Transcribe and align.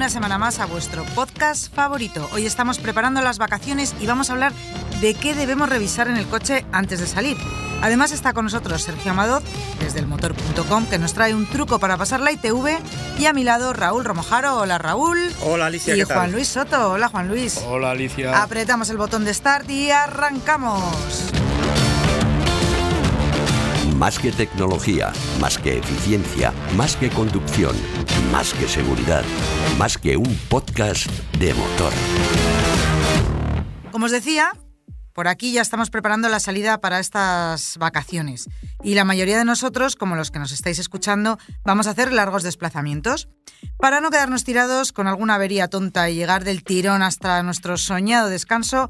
Una 0.00 0.08
semana 0.08 0.38
más 0.38 0.60
a 0.60 0.64
vuestro 0.64 1.04
podcast 1.14 1.70
favorito. 1.74 2.26
Hoy 2.32 2.46
estamos 2.46 2.78
preparando 2.78 3.20
las 3.20 3.36
vacaciones 3.36 3.94
y 4.00 4.06
vamos 4.06 4.30
a 4.30 4.32
hablar 4.32 4.54
de 5.02 5.12
qué 5.12 5.34
debemos 5.34 5.68
revisar 5.68 6.08
en 6.08 6.16
el 6.16 6.26
coche 6.26 6.64
antes 6.72 7.00
de 7.00 7.06
salir. 7.06 7.36
Además 7.82 8.10
está 8.10 8.32
con 8.32 8.46
nosotros 8.46 8.80
Sergio 8.80 9.10
Amador, 9.10 9.42
desde 9.78 9.98
elmotor.com, 9.98 10.86
que 10.86 10.96
nos 10.96 11.12
trae 11.12 11.34
un 11.34 11.44
truco 11.44 11.78
para 11.78 11.98
pasar 11.98 12.20
la 12.20 12.32
ITV. 12.32 12.78
Y 13.18 13.26
a 13.26 13.34
mi 13.34 13.44
lado 13.44 13.74
Raúl 13.74 14.06
Romojaro. 14.06 14.56
Hola 14.60 14.78
Raúl. 14.78 15.18
Hola 15.42 15.66
Alicia. 15.66 15.94
Y 15.94 15.98
¿qué 15.98 16.06
tal? 16.06 16.16
Juan 16.16 16.32
Luis 16.32 16.48
Soto. 16.48 16.92
Hola 16.92 17.08
Juan 17.08 17.28
Luis. 17.28 17.60
Hola 17.68 17.90
Alicia. 17.90 18.42
Apretamos 18.42 18.88
el 18.88 18.96
botón 18.96 19.26
de 19.26 19.34
start 19.34 19.68
y 19.68 19.90
arrancamos. 19.90 21.30
Más 24.00 24.18
que 24.18 24.32
tecnología, 24.32 25.12
más 25.42 25.58
que 25.58 25.76
eficiencia, 25.76 26.54
más 26.74 26.96
que 26.96 27.10
conducción, 27.10 27.76
más 28.32 28.54
que 28.54 28.66
seguridad, 28.66 29.22
más 29.78 29.98
que 29.98 30.16
un 30.16 30.34
podcast 30.48 31.06
de 31.38 31.52
motor. 31.52 31.92
Como 33.92 34.06
os 34.06 34.10
decía, 34.10 34.52
por 35.12 35.28
aquí 35.28 35.52
ya 35.52 35.60
estamos 35.60 35.90
preparando 35.90 36.30
la 36.30 36.40
salida 36.40 36.80
para 36.80 36.98
estas 36.98 37.76
vacaciones. 37.76 38.48
Y 38.82 38.94
la 38.94 39.04
mayoría 39.04 39.36
de 39.36 39.44
nosotros, 39.44 39.96
como 39.96 40.16
los 40.16 40.30
que 40.30 40.38
nos 40.38 40.52
estáis 40.52 40.78
escuchando, 40.78 41.36
vamos 41.62 41.86
a 41.86 41.90
hacer 41.90 42.10
largos 42.10 42.42
desplazamientos. 42.42 43.28
Para 43.76 44.00
no 44.00 44.08
quedarnos 44.08 44.44
tirados 44.44 44.92
con 44.92 45.08
alguna 45.08 45.34
avería 45.34 45.68
tonta 45.68 46.08
y 46.08 46.14
llegar 46.14 46.44
del 46.44 46.64
tirón 46.64 47.02
hasta 47.02 47.42
nuestro 47.42 47.76
soñado 47.76 48.30
descanso, 48.30 48.88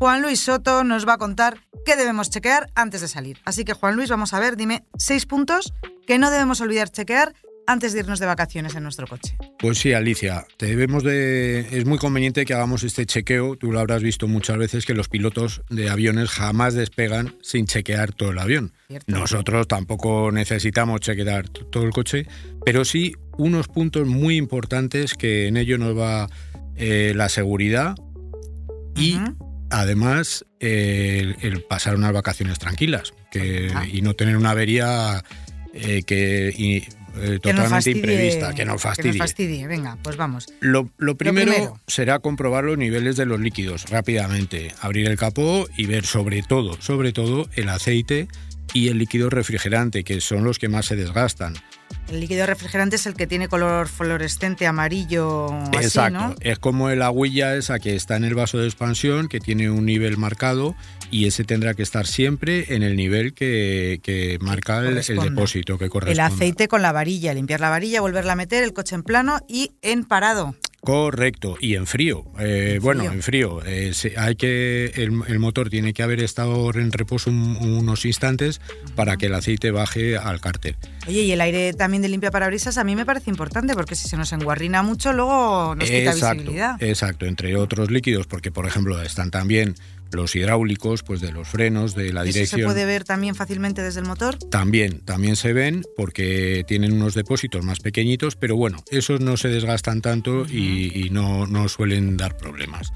Juan 0.00 0.22
Luis 0.22 0.40
Soto 0.40 0.82
nos 0.82 1.06
va 1.06 1.12
a 1.12 1.18
contar 1.18 1.58
qué 1.84 1.94
debemos 1.94 2.30
chequear 2.30 2.70
antes 2.74 3.02
de 3.02 3.08
salir. 3.08 3.36
Así 3.44 3.66
que 3.66 3.74
Juan 3.74 3.96
Luis, 3.96 4.08
vamos 4.08 4.32
a 4.32 4.40
ver, 4.40 4.56
dime 4.56 4.82
seis 4.96 5.26
puntos 5.26 5.74
que 6.06 6.16
no 6.16 6.30
debemos 6.30 6.62
olvidar 6.62 6.88
chequear 6.88 7.34
antes 7.66 7.92
de 7.92 7.98
irnos 7.98 8.18
de 8.18 8.24
vacaciones 8.24 8.74
en 8.74 8.82
nuestro 8.82 9.06
coche. 9.06 9.36
Pues 9.58 9.76
sí, 9.76 9.92
Alicia, 9.92 10.46
te 10.56 10.64
debemos 10.64 11.04
de. 11.04 11.66
Es 11.70 11.84
muy 11.84 11.98
conveniente 11.98 12.46
que 12.46 12.54
hagamos 12.54 12.82
este 12.82 13.04
chequeo. 13.04 13.56
Tú 13.56 13.72
lo 13.72 13.78
habrás 13.78 14.02
visto 14.02 14.26
muchas 14.26 14.56
veces 14.56 14.86
que 14.86 14.94
los 14.94 15.10
pilotos 15.10 15.60
de 15.68 15.90
aviones 15.90 16.30
jamás 16.30 16.72
despegan 16.72 17.36
sin 17.42 17.66
chequear 17.66 18.14
todo 18.14 18.30
el 18.30 18.38
avión. 18.38 18.72
Cierto. 18.88 19.12
Nosotros 19.12 19.68
tampoco 19.68 20.32
necesitamos 20.32 21.02
chequear 21.02 21.46
todo 21.50 21.82
el 21.82 21.90
coche, 21.90 22.26
pero 22.64 22.86
sí 22.86 23.12
unos 23.36 23.68
puntos 23.68 24.06
muy 24.06 24.38
importantes 24.38 25.12
que 25.12 25.46
en 25.46 25.58
ello 25.58 25.76
nos 25.76 25.94
va 25.94 26.30
eh, 26.76 27.12
la 27.14 27.28
seguridad 27.28 27.96
y. 28.96 29.18
además 29.70 30.44
eh, 30.60 31.34
el, 31.42 31.52
el 31.52 31.62
pasar 31.62 31.94
unas 31.96 32.12
vacaciones 32.12 32.58
tranquilas 32.58 33.12
que, 33.30 33.70
Ah. 33.74 33.86
y 33.86 34.02
no 34.02 34.14
tener 34.14 34.36
una 34.36 34.50
avería 34.50 35.22
eh, 35.72 36.02
que 36.04 36.52
y, 36.56 36.76
eh, 37.16 37.38
totalmente 37.42 37.70
fastidie- 37.92 37.96
imprevista, 37.96 38.54
que 38.54 38.64
nos 38.64 38.82
fastidie. 38.82 39.12
Que 39.12 39.18
nos 39.18 39.26
fastidie. 39.28 39.66
Venga, 39.66 39.98
pues 40.02 40.16
vamos. 40.16 40.46
Lo, 40.60 40.90
lo 40.98 41.16
primero, 41.16 41.52
primero. 41.52 41.80
será 41.86 42.18
comprobar 42.20 42.64
los 42.64 42.76
niveles 42.78 43.16
de 43.16 43.26
los 43.26 43.40
líquidos 43.40 43.88
rápidamente, 43.90 44.72
abrir 44.80 45.08
el 45.08 45.16
capó 45.16 45.66
y 45.76 45.86
ver 45.86 46.04
sobre 46.06 46.42
todo, 46.42 46.80
sobre 46.80 47.12
todo 47.12 47.48
el 47.54 47.68
aceite 47.68 48.28
y 48.72 48.88
el 48.88 48.98
líquido 48.98 49.30
refrigerante, 49.30 50.04
que 50.04 50.20
son 50.20 50.44
los 50.44 50.58
que 50.58 50.68
más 50.68 50.86
se 50.86 50.96
desgastan. 50.96 51.54
El 52.08 52.20
líquido 52.20 52.46
refrigerante 52.46 52.96
es 52.96 53.06
el 53.06 53.14
que 53.14 53.26
tiene 53.26 53.48
color 53.48 53.88
fluorescente 53.88 54.66
amarillo 54.66 55.46
así, 55.72 55.86
Exacto, 55.86 56.18
¿no? 56.18 56.34
es 56.40 56.58
como 56.58 56.88
el 56.90 57.02
agüilla 57.02 57.54
esa 57.56 57.78
que 57.78 57.94
está 57.94 58.16
en 58.16 58.24
el 58.24 58.34
vaso 58.34 58.58
de 58.58 58.66
expansión, 58.66 59.28
que 59.28 59.38
tiene 59.40 59.70
un 59.70 59.86
nivel 59.86 60.16
marcado 60.16 60.74
y 61.12 61.26
ese 61.26 61.44
tendrá 61.44 61.74
que 61.74 61.82
estar 61.82 62.06
siempre 62.06 62.74
en 62.74 62.82
el 62.82 62.96
nivel 62.96 63.32
que, 63.32 64.00
que 64.02 64.38
marca 64.40 64.78
el, 64.80 64.98
el 64.98 65.18
depósito 65.20 65.78
que 65.78 65.84
El 65.84 65.90
corresponde. 65.90 66.22
aceite 66.22 66.68
con 66.68 66.82
la 66.82 66.92
varilla, 66.92 67.32
limpiar 67.34 67.60
la 67.60 67.70
varilla, 67.70 68.00
volverla 68.00 68.32
a 68.32 68.36
meter, 68.36 68.62
el 68.64 68.72
coche 68.72 68.94
en 68.94 69.02
plano 69.02 69.40
y 69.48 69.72
en 69.82 70.04
parado. 70.04 70.54
Correcto, 70.80 71.56
y 71.60 71.74
en 71.74 71.86
frío. 71.86 72.24
Eh, 72.38 72.74
En 72.76 72.82
bueno, 72.82 73.00
frío. 73.02 73.12
en 73.12 73.22
frío. 73.22 73.64
Eh, 73.66 73.92
se- 73.92 74.14
hay 74.18 74.34
que 74.34 74.86
el, 74.96 75.20
el 75.28 75.38
motor 75.38 75.68
tiene 75.68 75.92
que 75.92 76.02
haber 76.02 76.20
estado 76.22 76.70
en 76.74 76.90
reposo 76.90 77.28
un- 77.30 77.56
unos 77.60 78.04
instantes 78.06 78.60
para 78.96 79.16
que 79.18 79.26
el 79.26 79.34
aceite 79.34 79.70
baje 79.72 80.16
al 80.16 80.40
cárter. 80.40 80.76
Oye, 81.06 81.22
y 81.22 81.32
el 81.32 81.40
aire 81.42 81.74
también 81.74 82.02
de 82.02 82.08
limpia 82.08 82.30
parabrisas 82.30 82.78
a 82.78 82.84
mí 82.84 82.96
me 82.96 83.04
parece 83.04 83.28
importante 83.30 83.74
porque 83.74 83.94
si 83.94 84.08
se 84.08 84.16
nos 84.16 84.32
enguarrina 84.32 84.82
mucho 84.82 85.12
luego 85.12 85.74
nos 85.74 85.88
quita 85.90 86.10
exacto, 86.12 86.36
visibilidad. 86.38 86.82
exacto, 86.82 87.26
entre 87.26 87.56
otros 87.56 87.90
líquidos, 87.90 88.26
porque 88.26 88.50
por 88.50 88.66
ejemplo 88.66 89.00
están 89.02 89.30
también 89.30 89.74
los 90.12 90.34
hidráulicos, 90.36 91.02
pues 91.02 91.20
de 91.20 91.32
los 91.32 91.48
frenos, 91.48 91.94
de 91.94 92.12
la 92.12 92.24
¿Eso 92.24 92.56
se 92.56 92.64
puede 92.64 92.84
ver 92.84 93.04
también 93.04 93.34
fácilmente 93.34 93.82
desde 93.82 94.00
el 94.00 94.06
motor? 94.06 94.36
También, 94.38 95.00
también 95.00 95.36
se 95.36 95.52
ven 95.52 95.82
porque 95.96 96.64
tienen 96.66 96.92
unos 96.92 97.14
depósitos 97.14 97.64
más 97.64 97.80
pequeñitos, 97.80 98.36
pero 98.36 98.56
bueno, 98.56 98.82
esos 98.90 99.20
no 99.20 99.36
se 99.36 99.48
desgastan 99.48 100.00
tanto 100.00 100.46
y, 100.46 101.06
y 101.06 101.10
no, 101.10 101.46
no 101.46 101.68
suelen 101.68 102.16
dar 102.16 102.36
problemas. 102.36 102.92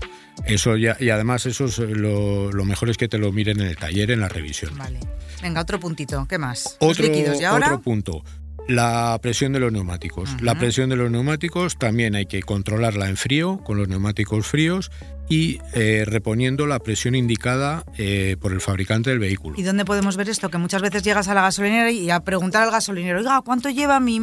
Eso 0.47 0.77
ya, 0.77 0.97
y 0.99 1.11
además 1.11 1.47
eso 1.47 1.67
es 1.67 1.79
lo, 1.79 2.51
lo 2.53 2.65
mejor 2.65 2.91
es 2.91 2.97
que 2.97 3.09
te 3.09 3.19
lo 3.19 3.31
miren 3.33 3.61
en 3.61 3.69
el 3.69 3.77
taller, 3.77 4.11
en 4.11 4.21
la 4.21 4.29
revisión. 4.29 4.77
Vale. 4.77 4.99
Venga, 5.43 5.61
otro 5.61 5.79
puntito. 5.79 6.27
¿Qué 6.29 6.39
más? 6.39 6.77
Los 6.81 6.91
Otro, 6.91 7.07
líquidos. 7.07 7.41
¿Y 7.41 7.45
ahora? 7.45 7.67
otro 7.69 7.83
punto, 7.83 8.25
la 8.67 9.19
presión 9.23 9.53
de 9.53 9.61
los 9.61 9.71
neumáticos. 9.73 10.31
La 10.41 10.53
Ujú. 10.53 10.61
presión 10.61 10.89
de 10.91 10.97
los 10.97 11.11
neumáticos 11.11 11.79
también 11.79 12.15
hay 12.15 12.27
que 12.27 12.43
controlarla 12.43 13.09
en 13.09 13.17
frío, 13.17 13.59
con 13.59 13.77
los 13.79 13.89
neumáticos 13.89 14.47
fríos 14.47 14.91
y 15.29 15.59
eh, 15.73 16.05
reponiendo 16.07 16.67
la 16.67 16.79
presión 16.79 17.15
indicada 17.15 17.85
eh, 17.97 18.37
por 18.41 18.53
el 18.53 18.61
fabricante 18.61 19.11
del 19.11 19.19
vehículo. 19.19 19.59
¿Y 19.59 19.63
dónde 19.63 19.85
podemos 19.85 20.17
ver 20.17 20.29
esto? 20.29 20.51
Que 20.51 20.59
muchas 20.59 20.83
veces 20.83 21.03
llegas 21.03 21.29
a 21.29 21.35
la 21.35 21.43
gasolinera 21.43 21.91
y 21.91 22.11
a 22.11 22.21
preguntar 22.21 22.63
al 22.63 22.71
gasolinero, 22.71 23.19
oiga, 23.21 23.41
¿cuánto 23.43 23.71
lleva 23.71 24.01
mi 24.01 24.21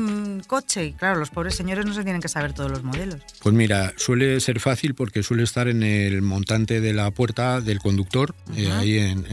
coche? 0.47 0.85
Y 0.85 0.94
claro, 0.94 1.19
los 1.19 1.29
pobres 1.29 1.56
señores 1.56 1.85
no 1.85 1.94
se 1.94 2.03
tienen 2.03 2.22
que 2.22 2.28
saber 2.28 2.53
todos 2.53 2.69
los 2.69 2.84
modelos. 2.84 3.22
Pues 3.41 3.56
mira, 3.56 3.94
suele 3.97 4.39
ser 4.39 4.59
fácil 4.59 4.94
porque 4.94 5.23
suele 5.23 5.44
estar 5.44 5.67
en 5.67 5.84
el 5.84 6.22
montante 6.22 6.81
de 6.81 6.94
la 6.94 7.09
puerta 7.12 7.62
del 7.62 7.79
conductor. 7.79 8.35
eh, 8.56 8.72
ahí 8.72 8.97
en, 8.97 9.25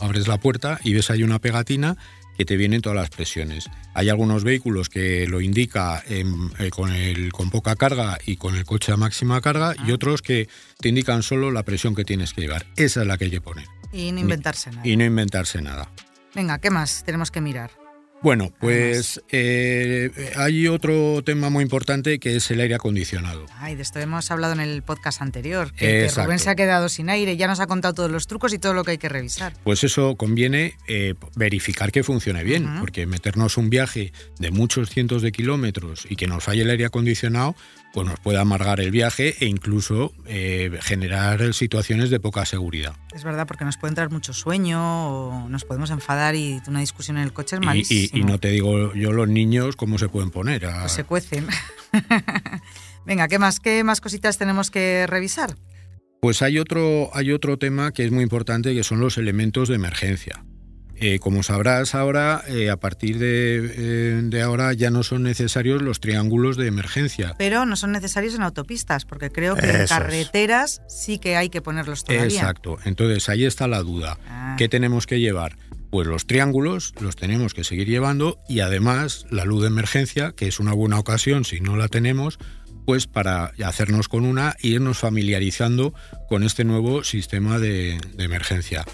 abres 0.00 0.26
la 0.28 0.38
puerta 0.38 0.78
y 0.84 0.94
ves 0.94 1.10
ahí 1.10 1.22
una 1.22 1.38
pegatina 1.38 1.96
que 2.40 2.46
te 2.46 2.56
vienen 2.56 2.80
todas 2.80 2.96
las 2.96 3.10
presiones. 3.10 3.68
Hay 3.92 4.08
algunos 4.08 4.44
vehículos 4.44 4.88
que 4.88 5.26
lo 5.26 5.42
indica 5.42 6.02
eh, 6.08 6.24
con, 6.70 6.90
el, 6.90 7.32
con 7.32 7.50
poca 7.50 7.76
carga 7.76 8.16
y 8.24 8.36
con 8.36 8.56
el 8.56 8.64
coche 8.64 8.92
a 8.92 8.96
máxima 8.96 9.42
carga 9.42 9.74
y 9.86 9.90
Ah. 9.90 9.94
otros 9.94 10.22
que 10.22 10.48
te 10.80 10.88
indican 10.88 11.22
solo 11.22 11.50
la 11.50 11.64
presión 11.64 11.94
que 11.94 12.02
tienes 12.06 12.32
que 12.32 12.40
llevar. 12.40 12.64
Esa 12.76 13.02
es 13.02 13.06
la 13.06 13.18
que 13.18 13.26
hay 13.26 13.30
que 13.30 13.42
poner 13.42 13.66
Y 13.92 14.10
no 14.12 14.20
inventarse 14.20 14.70
nada. 14.70 14.88
y 14.88 14.96
no 14.96 15.04
inventarse 15.04 15.60
nada. 15.60 15.90
Venga, 16.34 16.58
¿qué 16.60 16.70
más 16.70 17.04
tenemos 17.04 17.30
que 17.30 17.42
mirar? 17.42 17.72
Bueno, 18.22 18.52
pues 18.60 19.22
eh, 19.30 20.10
hay 20.36 20.68
otro 20.68 21.22
tema 21.24 21.48
muy 21.48 21.62
importante 21.62 22.18
que 22.18 22.36
es 22.36 22.50
el 22.50 22.60
aire 22.60 22.74
acondicionado. 22.74 23.46
Ay, 23.58 23.76
de 23.76 23.82
esto 23.82 23.98
hemos 23.98 24.30
hablado 24.30 24.52
en 24.52 24.60
el 24.60 24.82
podcast 24.82 25.22
anterior. 25.22 25.72
Que, 25.72 26.10
que. 26.14 26.22
Rubén 26.22 26.38
se 26.38 26.50
ha 26.50 26.54
quedado 26.54 26.90
sin 26.90 27.08
aire, 27.08 27.38
ya 27.38 27.46
nos 27.46 27.60
ha 27.60 27.66
contado 27.66 27.94
todos 27.94 28.10
los 28.10 28.26
trucos 28.26 28.52
y 28.52 28.58
todo 28.58 28.74
lo 28.74 28.84
que 28.84 28.92
hay 28.92 28.98
que 28.98 29.08
revisar. 29.08 29.54
Pues 29.64 29.84
eso 29.84 30.16
conviene 30.16 30.74
eh, 30.86 31.14
verificar 31.34 31.92
que 31.92 32.02
funcione 32.02 32.44
bien, 32.44 32.68
porque 32.80 33.06
meternos 33.06 33.56
un 33.56 33.70
viaje 33.70 34.12
de 34.38 34.50
muchos 34.50 34.90
cientos 34.90 35.22
de 35.22 35.32
kilómetros 35.32 36.06
y 36.08 36.16
que 36.16 36.26
nos 36.26 36.44
falle 36.44 36.62
el 36.62 36.70
aire 36.70 36.84
acondicionado, 36.84 37.56
pues 37.92 38.06
nos 38.06 38.20
puede 38.20 38.38
amargar 38.38 38.80
el 38.80 38.90
viaje 38.90 39.34
e 39.40 39.46
incluso 39.46 40.12
eh, 40.26 40.70
generar 40.82 41.52
situaciones 41.54 42.08
de 42.10 42.20
poca 42.20 42.44
seguridad. 42.46 42.94
Es 43.14 43.24
verdad, 43.24 43.46
porque 43.46 43.64
nos 43.64 43.76
puede 43.78 43.90
entrar 43.90 44.10
mucho 44.10 44.32
sueño 44.32 44.80
o 45.08 45.48
nos 45.48 45.64
podemos 45.64 45.90
enfadar 45.90 46.34
y 46.36 46.60
una 46.68 46.80
discusión 46.80 47.16
en 47.16 47.24
el 47.24 47.32
coche 47.32 47.56
es 47.56 47.62
Y- 47.62 47.64
malísimo. 47.66 48.08
Y, 48.12 48.20
y 48.20 48.24
no 48.24 48.38
te 48.38 48.48
digo 48.50 48.94
yo 48.94 49.12
los 49.12 49.28
niños 49.28 49.74
cómo 49.76 49.98
se 49.98 50.08
pueden 50.08 50.30
poner. 50.30 50.66
a- 50.66 50.80
Pues 50.82 50.92
se 50.92 51.04
cuecen. 51.04 51.46
Venga, 53.06 53.28
¿qué 53.28 53.38
más? 53.38 53.60
¿Qué 53.60 53.82
más 53.84 54.00
cositas 54.00 54.38
tenemos 54.38 54.70
que 54.70 55.06
revisar? 55.06 55.56
Pues 56.20 56.42
hay 56.42 56.58
otro, 56.58 57.10
hay 57.14 57.32
otro 57.32 57.56
tema 57.58 57.92
que 57.92 58.04
es 58.04 58.12
muy 58.12 58.22
importante, 58.22 58.74
que 58.74 58.84
son 58.84 59.00
los 59.00 59.16
elementos 59.18 59.68
de 59.68 59.74
emergencia. 59.76 60.44
Eh, 61.02 61.18
como 61.18 61.42
sabrás 61.42 61.94
ahora, 61.94 62.44
eh, 62.46 62.68
a 62.68 62.76
partir 62.76 63.18
de, 63.18 63.56
eh, 63.56 64.20
de 64.22 64.42
ahora 64.42 64.74
ya 64.74 64.90
no 64.90 65.02
son 65.02 65.22
necesarios 65.22 65.80
los 65.80 65.98
triángulos 65.98 66.58
de 66.58 66.66
emergencia. 66.66 67.34
Pero 67.38 67.64
no 67.64 67.74
son 67.76 67.92
necesarios 67.92 68.34
en 68.34 68.42
autopistas, 68.42 69.06
porque 69.06 69.30
creo 69.30 69.56
que 69.56 69.70
en 69.70 69.86
carreteras 69.86 70.82
sí 70.88 71.18
que 71.18 71.36
hay 71.36 71.48
que 71.48 71.62
ponerlos 71.62 72.04
todavía. 72.04 72.26
Exacto. 72.26 72.76
Entonces 72.84 73.30
ahí 73.30 73.46
está 73.46 73.66
la 73.66 73.80
duda. 73.82 74.18
Ah. 74.28 74.56
¿Qué 74.58 74.68
tenemos 74.68 75.06
que 75.06 75.20
llevar? 75.20 75.56
Pues 75.90 76.06
los 76.06 76.26
triángulos 76.26 76.92
los 77.00 77.16
tenemos 77.16 77.54
que 77.54 77.64
seguir 77.64 77.88
llevando 77.88 78.38
y 78.46 78.60
además 78.60 79.24
la 79.30 79.46
luz 79.46 79.62
de 79.62 79.68
emergencia, 79.68 80.32
que 80.32 80.48
es 80.48 80.60
una 80.60 80.74
buena 80.74 80.98
ocasión 80.98 81.46
si 81.46 81.60
no 81.60 81.76
la 81.76 81.88
tenemos, 81.88 82.38
pues 82.84 83.06
para 83.06 83.52
hacernos 83.64 84.08
con 84.08 84.26
una 84.26 84.54
e 84.62 84.68
irnos 84.68 84.98
familiarizando 84.98 85.94
con 86.28 86.42
este 86.42 86.64
nuevo 86.64 87.04
sistema 87.04 87.58
de, 87.58 87.98
de 88.16 88.24
emergencia. 88.24 88.84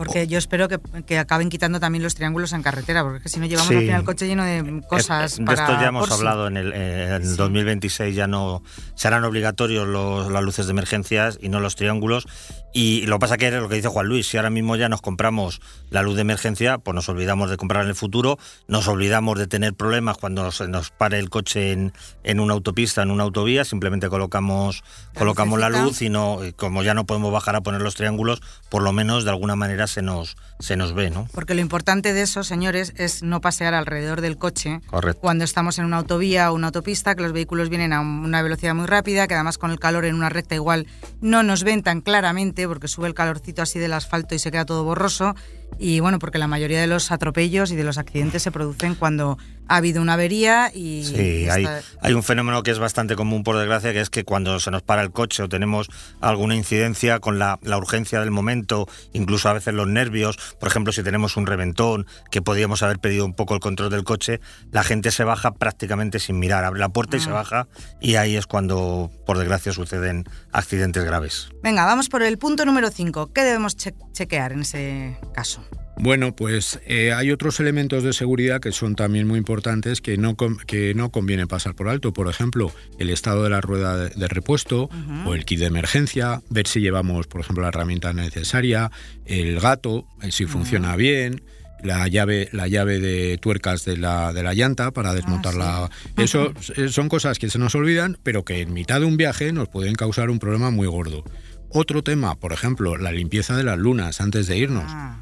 Porque 0.00 0.26
yo 0.26 0.38
espero 0.38 0.66
que, 0.66 1.18
acaben 1.18 1.50
quitando 1.50 1.78
también 1.78 2.02
los 2.02 2.14
triángulos 2.14 2.54
en 2.54 2.62
carretera, 2.62 3.02
porque 3.02 3.28
si 3.28 3.38
no 3.38 3.44
llevamos 3.44 3.70
al 3.70 3.80
final 3.80 4.00
el 4.00 4.06
coche 4.06 4.26
lleno 4.26 4.44
de 4.44 4.80
cosas. 4.88 5.36
de 5.36 5.52
esto 5.52 5.72
ya 5.78 5.88
hemos 5.88 6.10
hablado 6.10 6.46
en 6.46 6.56
el, 6.56 7.36
2026, 7.36 8.16
ya 8.16 8.26
no 8.26 8.62
serán 8.94 9.24
obligatorios 9.24 9.86
las 9.86 10.42
luces 10.42 10.64
de 10.64 10.70
emergencias 10.70 11.38
y 11.42 11.50
no 11.50 11.60
los 11.60 11.76
triángulos. 11.76 12.26
Y 12.72 13.06
lo 13.06 13.16
que 13.16 13.20
pasa 13.20 13.36
que 13.36 13.48
es 13.48 13.54
lo 13.54 13.68
que 13.68 13.76
dice 13.76 13.88
Juan 13.88 14.06
Luis, 14.06 14.28
si 14.28 14.36
ahora 14.36 14.50
mismo 14.50 14.76
ya 14.76 14.88
nos 14.88 15.00
compramos 15.00 15.60
la 15.90 16.02
luz 16.02 16.14
de 16.14 16.22
emergencia, 16.22 16.78
pues 16.78 16.94
nos 16.94 17.08
olvidamos 17.08 17.50
de 17.50 17.56
comprar 17.56 17.82
en 17.82 17.88
el 17.88 17.96
futuro, 17.96 18.38
nos 18.68 18.86
olvidamos 18.86 19.38
de 19.38 19.46
tener 19.48 19.74
problemas 19.74 20.18
cuando 20.18 20.50
se 20.52 20.68
nos 20.68 20.90
pare 20.90 21.18
el 21.18 21.30
coche 21.30 21.72
en, 21.72 21.92
en 22.22 22.38
una 22.38 22.54
autopista, 22.54 23.02
en 23.02 23.10
una 23.10 23.24
autovía, 23.24 23.64
simplemente 23.64 24.08
colocamos, 24.08 24.84
colocamos 25.14 25.58
la 25.58 25.68
luz 25.68 26.00
y 26.02 26.10
no, 26.10 26.38
como 26.56 26.82
ya 26.82 26.94
no 26.94 27.06
podemos 27.06 27.32
bajar 27.32 27.56
a 27.56 27.60
poner 27.60 27.82
los 27.82 27.96
triángulos, 27.96 28.40
por 28.68 28.82
lo 28.82 28.92
menos 28.92 29.24
de 29.24 29.30
alguna 29.30 29.56
manera 29.56 29.88
se 29.88 30.02
nos, 30.02 30.36
se 30.60 30.76
nos 30.76 30.94
ve, 30.94 31.10
¿no? 31.10 31.28
Porque 31.32 31.54
lo 31.54 31.60
importante 31.60 32.12
de 32.12 32.22
eso, 32.22 32.44
señores, 32.44 32.92
es 32.96 33.22
no 33.22 33.40
pasear 33.40 33.74
alrededor 33.74 34.20
del 34.20 34.36
coche 34.36 34.80
Correcto. 34.86 35.20
cuando 35.20 35.44
estamos 35.44 35.78
en 35.78 35.86
una 35.86 35.96
autovía 35.98 36.52
o 36.52 36.54
una 36.54 36.68
autopista, 36.68 37.16
que 37.16 37.22
los 37.22 37.32
vehículos 37.32 37.68
vienen 37.68 37.92
a 37.92 38.00
una 38.00 38.42
velocidad 38.42 38.74
muy 38.74 38.86
rápida, 38.86 39.26
que 39.26 39.34
además 39.34 39.58
con 39.58 39.72
el 39.72 39.80
calor 39.80 40.04
en 40.04 40.14
una 40.14 40.28
recta 40.28 40.54
igual 40.54 40.86
no 41.20 41.42
nos 41.42 41.64
ven 41.64 41.82
tan 41.82 42.00
claramente 42.00 42.59
porque 42.68 42.88
sube 42.88 43.06
el 43.06 43.14
calorcito 43.14 43.62
así 43.62 43.78
del 43.78 43.92
asfalto 43.92 44.34
y 44.34 44.38
se 44.38 44.50
queda 44.50 44.64
todo 44.64 44.84
borroso 44.84 45.34
y 45.78 46.00
bueno, 46.00 46.18
porque 46.18 46.38
la 46.38 46.46
mayoría 46.46 46.80
de 46.80 46.86
los 46.86 47.10
atropellos 47.10 47.70
y 47.70 47.76
de 47.76 47.84
los 47.84 47.98
accidentes 47.98 48.42
se 48.42 48.50
producen 48.50 48.94
cuando 48.94 49.38
ha 49.70 49.76
habido 49.76 50.02
una 50.02 50.14
avería 50.14 50.70
y... 50.74 51.04
Sí, 51.04 51.48
hay, 51.48 51.64
hay, 52.00 52.12
un 52.12 52.24
fenómeno 52.24 52.62
que 52.64 52.72
es 52.72 52.80
bastante 52.80 53.14
común, 53.14 53.44
por 53.44 53.56
desgracia, 53.56 53.92
que 53.92 54.00
es 54.00 54.10
que 54.10 54.24
cuando 54.24 54.58
se 54.58 54.72
nos 54.72 54.82
para 54.82 55.02
el 55.02 55.12
coche 55.12 55.44
o 55.44 55.48
tenemos 55.48 55.88
alguna 56.20 56.56
incidencia 56.56 57.20
con 57.20 57.38
la, 57.38 57.58
la 57.62 57.78
urgencia 57.78 58.18
del 58.20 58.32
momento, 58.32 58.88
incluso 59.12 59.48
a 59.48 59.52
veces 59.52 59.72
los 59.72 59.86
nervios, 59.86 60.36
por 60.58 60.68
ejemplo, 60.68 60.92
si 60.92 61.04
tenemos 61.04 61.36
un 61.36 61.46
reventón, 61.46 62.06
que 62.32 62.42
podíamos 62.42 62.82
haber 62.82 62.98
pedido 62.98 63.24
un 63.24 63.34
poco 63.34 63.54
el 63.54 63.60
control 63.60 63.90
del 63.90 64.02
coche, 64.02 64.40
la 64.72 64.82
gente 64.82 65.12
se 65.12 65.22
baja 65.22 65.52
prácticamente 65.54 66.18
sin 66.18 66.40
mirar, 66.40 66.64
abre 66.64 66.80
la 66.80 66.88
puerta 66.88 67.16
y 67.16 67.20
se 67.20 67.30
ah. 67.30 67.34
baja 67.34 67.68
y 68.00 68.16
ahí 68.16 68.36
es 68.36 68.46
cuando, 68.46 69.10
por 69.24 69.38
desgracia, 69.38 69.72
suceden 69.72 70.24
accidentes 70.52 71.04
graves. 71.04 71.48
Venga, 71.62 71.84
vamos 71.84 72.08
por 72.08 72.22
el 72.22 72.38
punto 72.38 72.64
número 72.64 72.90
5. 72.90 73.32
¿Qué 73.32 73.42
debemos 73.42 73.76
chequear 73.76 74.52
en 74.52 74.62
ese 74.62 75.16
caso? 75.32 75.59
Bueno, 76.02 76.34
pues 76.34 76.80
eh, 76.86 77.12
hay 77.12 77.30
otros 77.30 77.60
elementos 77.60 78.02
de 78.02 78.14
seguridad 78.14 78.60
que 78.60 78.72
son 78.72 78.94
también 78.94 79.28
muy 79.28 79.36
importantes 79.36 80.00
que 80.00 80.16
no, 80.16 80.34
que 80.34 80.94
no 80.94 81.10
conviene 81.10 81.46
pasar 81.46 81.74
por 81.74 81.90
alto. 81.90 82.14
Por 82.14 82.28
ejemplo, 82.28 82.72
el 82.98 83.10
estado 83.10 83.44
de 83.44 83.50
la 83.50 83.60
rueda 83.60 84.08
de, 84.08 84.28
repuesto 84.28 84.88
o 85.26 85.34
el 85.34 85.44
kit 85.44 85.58
de 85.60 85.66
emergencia, 85.66 86.40
ver 86.48 86.66
si 86.66 86.80
llevamos, 86.80 87.26
por 87.26 87.42
ejemplo, 87.42 87.62
la 87.62 87.68
herramienta 87.68 88.14
necesaria, 88.14 88.90
el 89.26 89.60
gato, 89.60 90.06
eh, 90.22 90.32
si 90.32 90.46
funciona 90.46 90.96
bien 90.96 91.42
la 91.82 92.08
llave, 92.08 92.48
la 92.52 92.66
llave 92.66 92.98
de 92.98 93.36
tuercas 93.36 93.84
de 93.84 93.98
la, 93.98 94.32
de 94.32 94.42
la 94.42 94.54
llanta 94.54 94.92
para 94.92 95.12
desmontarla. 95.12 95.84
Ah, 95.84 95.90
Eso 96.16 96.54
son 96.88 97.10
cosas 97.10 97.38
que 97.38 97.50
se 97.50 97.58
nos 97.58 97.74
olvidan, 97.74 98.16
pero 98.22 98.44
que 98.44 98.62
en 98.62 98.72
mitad 98.72 99.00
de 99.00 99.06
un 99.06 99.18
viaje 99.18 99.52
nos 99.52 99.68
pueden 99.68 99.94
causar 99.94 100.30
un 100.30 100.38
problema 100.38 100.70
muy 100.70 100.86
gordo. 100.86 101.24
Otro 101.68 102.02
tema, 102.02 102.36
por 102.36 102.54
ejemplo, 102.54 102.96
la 102.96 103.12
limpieza 103.12 103.54
de 103.54 103.64
las 103.64 103.78
lunas 103.78 104.22
antes 104.22 104.46
de 104.46 104.56
irnos. 104.56 104.84
Ah 104.88 105.20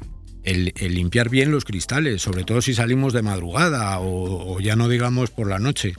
el, 0.49 0.73
limpiar 0.93 1.29
bien 1.29 1.51
los 1.51 1.65
cristales, 1.65 2.21
sobre 2.21 2.43
todo 2.43 2.61
si 2.61 2.73
salimos 2.73 3.13
de 3.13 3.21
madrugada 3.21 3.99
o, 3.99 4.59
ya 4.59 4.75
no 4.75 4.87
digamos 4.87 5.31
por 5.31 5.47
la 5.47 5.59
noche. 5.59 5.93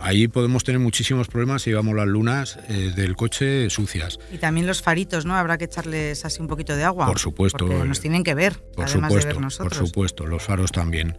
ahí 0.00 0.28
podemos 0.28 0.64
tener 0.64 0.80
muchísimos 0.80 1.28
problemas 1.28 1.62
si 1.62 1.70
llevamos 1.70 1.94
las 1.96 2.06
lunas 2.06 2.58
eh, 2.68 2.92
del 2.94 3.16
coche 3.16 3.70
sucias. 3.70 4.18
Y 4.32 4.38
también 4.38 4.66
los 4.66 4.82
faritos, 4.82 5.24
¿no? 5.24 5.34
Habrá 5.36 5.58
que 5.58 5.64
echarles 5.64 6.24
así 6.24 6.40
un 6.40 6.48
poquito 6.48 6.76
de 6.76 6.84
agua. 6.84 7.06
Por 7.06 7.18
supuesto. 7.18 7.66
Porque 7.66 7.84
nos 7.84 8.00
tienen 8.00 8.24
que 8.24 8.34
ver, 8.34 8.60
por 8.74 8.86
además 8.86 9.10
supuesto, 9.10 9.28
de 9.28 9.34
ver 9.34 9.42
nosotros. 9.42 9.78
Por 9.78 9.88
supuesto, 9.88 10.26
los 10.26 10.42
faros 10.42 10.72
también. 10.72 11.16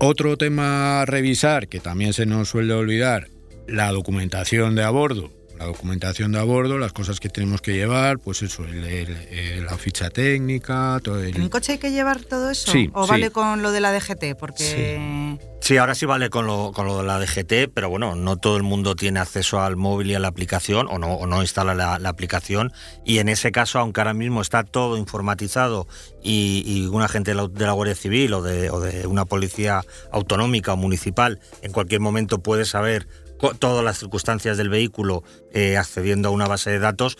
Otro 0.00 0.36
tema 0.36 1.02
a 1.02 1.04
revisar, 1.06 1.68
que 1.68 1.80
también 1.80 2.12
se 2.12 2.26
nos 2.26 2.48
suele 2.48 2.72
olvidar, 2.72 3.28
la 3.66 3.90
documentación 3.90 4.74
de 4.74 4.82
a 4.82 4.90
bordo 4.90 5.35
la 5.58 5.66
documentación 5.66 6.32
de 6.32 6.38
a 6.38 6.42
bordo, 6.42 6.78
las 6.78 6.92
cosas 6.92 7.20
que 7.20 7.28
tenemos 7.28 7.60
que 7.62 7.72
llevar, 7.72 8.18
pues 8.18 8.42
eso, 8.42 8.64
la 8.64 9.78
ficha 9.78 10.10
técnica, 10.10 11.00
todo 11.02 11.20
el... 11.22 11.34
¿En 11.36 11.42
el 11.42 11.50
coche 11.50 11.72
hay 11.72 11.78
que 11.78 11.90
llevar 11.90 12.22
todo 12.22 12.50
eso? 12.50 12.70
Sí. 12.70 12.90
¿O 12.92 13.06
vale 13.06 13.30
con 13.30 13.62
lo 13.62 13.72
de 13.72 13.80
la 13.80 13.92
DGT? 13.92 14.36
Porque... 14.38 15.38
Sí. 15.60 15.78
ahora 15.78 15.94
sí 15.94 16.06
vale 16.06 16.30
con 16.30 16.46
lo, 16.46 16.72
con 16.72 16.86
lo 16.86 16.98
de 16.98 17.04
la 17.04 17.18
DGT, 17.18 17.72
pero 17.72 17.88
bueno, 17.88 18.14
no 18.14 18.36
todo 18.36 18.56
el 18.56 18.62
mundo 18.62 18.94
tiene 18.96 19.20
acceso 19.20 19.60
al 19.60 19.76
móvil 19.76 20.10
y 20.10 20.14
a 20.14 20.18
la 20.18 20.28
aplicación 20.28 20.86
o 20.90 20.98
no, 20.98 21.14
o 21.14 21.26
no 21.26 21.42
instala 21.42 21.74
la, 21.74 22.08
aplicación 22.08 22.72
y 23.04 23.18
en 23.18 23.28
ese 23.28 23.50
caso, 23.50 23.78
aunque 23.78 24.00
ahora 24.00 24.14
mismo 24.14 24.40
está 24.40 24.62
todo 24.62 24.96
informatizado 24.96 25.88
y, 26.22 26.62
y 26.66 26.86
un 26.86 27.02
agente 27.02 27.32
de 27.32 27.34
la, 27.34 27.48
de 27.48 27.66
la 27.66 27.72
Guardia 27.72 27.94
Civil 27.94 28.32
o 28.34 28.42
de, 28.42 28.70
o 28.70 28.80
de 28.80 29.06
una 29.06 29.24
policía 29.24 29.82
autonómica 30.12 30.72
o 30.72 30.76
municipal 30.76 31.40
en 31.62 31.72
cualquier 31.72 32.00
momento 32.00 32.38
puede 32.38 32.64
saber 32.64 33.08
todas 33.58 33.84
las 33.84 33.98
circunstancias 33.98 34.56
del 34.56 34.68
vehículo 34.68 35.22
eh, 35.52 35.76
accediendo 35.76 36.28
a 36.28 36.32
una 36.32 36.46
base 36.46 36.70
de 36.70 36.78
datos, 36.78 37.18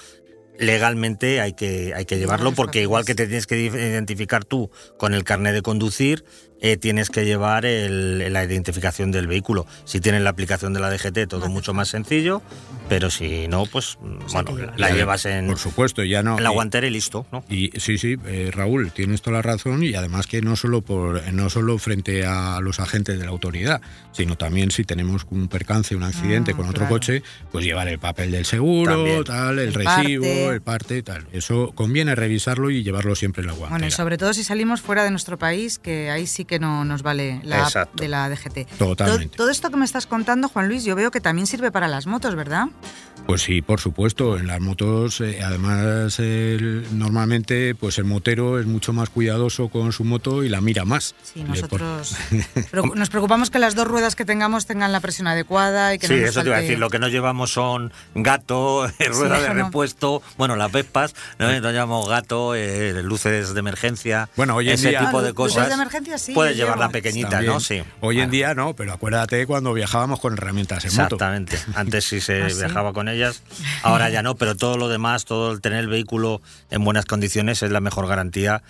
legalmente 0.58 1.40
hay 1.40 1.52
que, 1.52 1.92
hay 1.94 2.04
que 2.04 2.18
llevarlo 2.18 2.52
porque 2.52 2.80
igual 2.80 3.04
que 3.04 3.14
te 3.14 3.26
tienes 3.26 3.46
que 3.46 3.58
identificar 3.58 4.44
tú 4.44 4.70
con 4.98 5.14
el 5.14 5.24
carnet 5.24 5.54
de 5.54 5.62
conducir, 5.62 6.24
eh, 6.61 6.76
tienes 6.76 7.11
que 7.11 7.25
llevar 7.25 7.64
la 7.64 8.44
identificación 8.44 9.12
del 9.12 9.26
vehículo. 9.26 9.67
Si 9.85 10.00
tienes 10.00 10.23
la 10.23 10.31
aplicación 10.31 10.73
de 10.73 10.81
la 10.81 10.91
DGT, 10.91 11.29
todo 11.29 11.49
mucho 11.49 11.75
más 11.75 11.88
sencillo, 11.88 12.43
pero 12.88 13.11
si 13.11 13.49
no, 13.49 13.67
pues 13.67 13.99
bueno, 14.32 14.73
la 14.76 14.91
llevas 14.91 15.26
en, 15.26 15.49
por 15.49 15.58
supuesto, 15.58 16.03
ya 16.05 16.23
no, 16.23 16.38
la 16.38 16.50
guantera 16.50 16.87
y 16.87 16.91
listo. 16.91 17.26
¿no? 17.32 17.44
Y 17.49 17.70
sí, 17.79 17.99
sí, 17.99 18.17
eh, 18.26 18.50
Raúl, 18.53 18.93
tienes 18.93 19.23
toda 19.23 19.37
la 19.37 19.43
razón 19.43 19.82
y 19.82 19.94
además 19.94 20.26
que 20.26 20.41
no 20.41 20.56
solo 20.56 20.82
por 20.82 21.32
no 21.32 21.50
solo 21.50 21.79
frente 21.79 22.25
a 22.25 22.59
los 22.61 22.81
agentes 22.81 23.19
de 23.19 23.25
la 23.25 23.31
autoridad, 23.31 23.81
sino 24.12 24.37
también 24.37 24.70
si 24.70 24.85
tenemos 24.85 25.26
un 25.31 25.49
percance, 25.49 25.94
un 25.94 26.05
accidente 26.05 26.52
ah, 26.52 26.56
con 26.56 26.69
otro 26.69 26.88
coche, 26.88 27.23
pues 27.52 27.64
llevar 27.64 27.88
el 27.88 27.99
papel 27.99 28.31
del 28.31 28.47
seguro, 28.47 29.25
tal, 29.25 29.59
el, 29.59 29.75
recibo, 29.75 30.52
el 30.52 30.62
parte, 30.62 31.02
tal. 31.02 31.26
Eso 31.32 31.73
conviene 31.75 32.14
revisarlo 32.14 32.70
y 32.70 32.82
llevarlo 32.82 33.14
siempre 33.14 33.43
en 33.43 33.49
la 33.49 33.52
guantera. 33.52 33.79
Bueno, 33.79 33.87
y 33.87 33.91
sobre 33.91 34.17
todo 34.17 34.32
si 34.32 34.43
salimos 34.43 34.81
fuera 34.81 35.05
de 35.05 35.11
nuestro 35.11 35.38
país, 35.38 35.79
que 35.79 36.11
ahí 36.11 36.26
sí 36.26 36.45
que 36.46 36.58
no 36.58 36.84
nos 36.84 37.02
vale 37.02 37.40
la 37.44 37.66
app 37.66 37.94
de 37.94 38.08
la 38.08 38.28
DGT. 38.28 38.66
Totalmente. 38.78 39.37
Todo, 39.37 39.50
esto 39.50 39.70
que 39.70 39.76
me 39.76 39.84
estás 39.84 40.06
contando, 40.06 40.48
Juan 40.48 40.69
Luis, 40.69 40.84
yo 40.84 40.94
veo 40.94 41.10
que 41.10 41.20
también 41.20 41.46
sirve 41.46 41.70
para 41.70 41.88
las 41.88 42.06
motos, 42.06 42.34
¿verdad? 42.34 42.69
Pues 43.26 43.42
sí, 43.42 43.62
por 43.62 43.80
supuesto. 43.80 44.38
En 44.38 44.46
las 44.46 44.61
motos, 44.61 45.20
eh, 45.20 45.40
además, 45.42 46.20
normalmente, 46.92 47.75
pues 47.75 47.99
el 47.99 48.04
motero 48.04 48.61
es 48.61 48.66
mucho 48.66 48.92
más 48.92 49.11
cuidadoso 49.11 49.68
con 49.68 49.92
su 49.92 50.04
moto 50.04 50.44
y 50.44 50.49
la 50.49 50.61
mira 50.61 50.85
más. 50.85 51.14
Sí, 51.23 51.42
nosotros 51.42 52.16
nos 52.94 53.11
preocupamos 53.11 53.50
que 53.50 53.58
las 53.58 53.75
dos 53.75 53.88
ruedas 53.88 54.14
que 54.16 54.25
tengamos 54.25 54.66
tengan 54.66 54.92
la 54.92 55.00
presión 55.00 55.26
adecuada 55.26 55.94
y 55.94 55.99
que 55.99 56.06
sí, 56.06 56.14
no 56.14 56.26
eso 56.26 56.42
te 56.42 56.49
iba 56.49 56.56
a 56.56 56.61
decir. 56.61 56.78
Lo 56.78 56.90
que 56.90 56.99
no 56.99 57.08
llevamos 57.08 57.52
son 57.52 57.92
gato, 58.14 58.87
rueda 59.08 59.40
de 59.40 59.49
repuesto, 59.54 60.23
bueno, 60.37 60.56
las 60.56 60.70
Vespas, 60.70 61.14
¿no? 61.38 61.61
nos 61.61 61.73
llamamos 61.73 62.08
gato, 62.08 62.54
eh, 62.54 63.02
luces 63.02 63.54
de 63.54 63.61
emergencia, 63.61 64.28
bueno, 64.37 64.56
hoy 64.56 64.68
en 64.68 64.75
ese 64.75 64.90
día, 64.90 65.06
tipo 65.06 65.23
de 65.23 65.32
cosas. 65.32 65.56
Luces 65.56 65.68
de 65.68 65.75
emergencia 65.75 66.18
sí. 66.18 66.32
Puedes 66.32 66.56
llevar 66.56 66.78
la 66.78 66.90
pequeñita, 66.90 67.42
¿no? 67.42 67.61
Sí. 67.61 67.82
Hoy 68.00 68.20
en 68.20 68.30
día 68.30 68.54
no, 68.54 68.75
pero 68.75 68.92
acuérdate 68.92 69.46
cuando 69.46 69.73
viajábamos 69.73 70.20
con 70.20 70.35
herramientas 70.35 70.85
en 70.85 70.90
moto. 70.92 71.16
Exactamente. 71.16 71.58
Antes 71.75 72.04
sí 72.04 72.20
se 72.20 72.42
¿Ah, 72.46 72.46
viajaba 72.46 72.92
con 72.92 73.05
ellas, 73.08 73.42
ahora 73.82 74.10
ya 74.10 74.22
no, 74.22 74.36
pero 74.36 74.56
todo 74.56 74.76
lo 74.76 74.88
demás, 74.88 75.25
todo 75.25 75.52
el 75.52 75.60
tener 75.60 75.80
el 75.80 75.88
vehículo 75.88 76.40
en 76.70 76.84
buenas 76.84 77.04
condiciones 77.04 77.62
es 77.62 77.70
la 77.70 77.80
mejor 77.80 78.06
garantía 78.06 78.62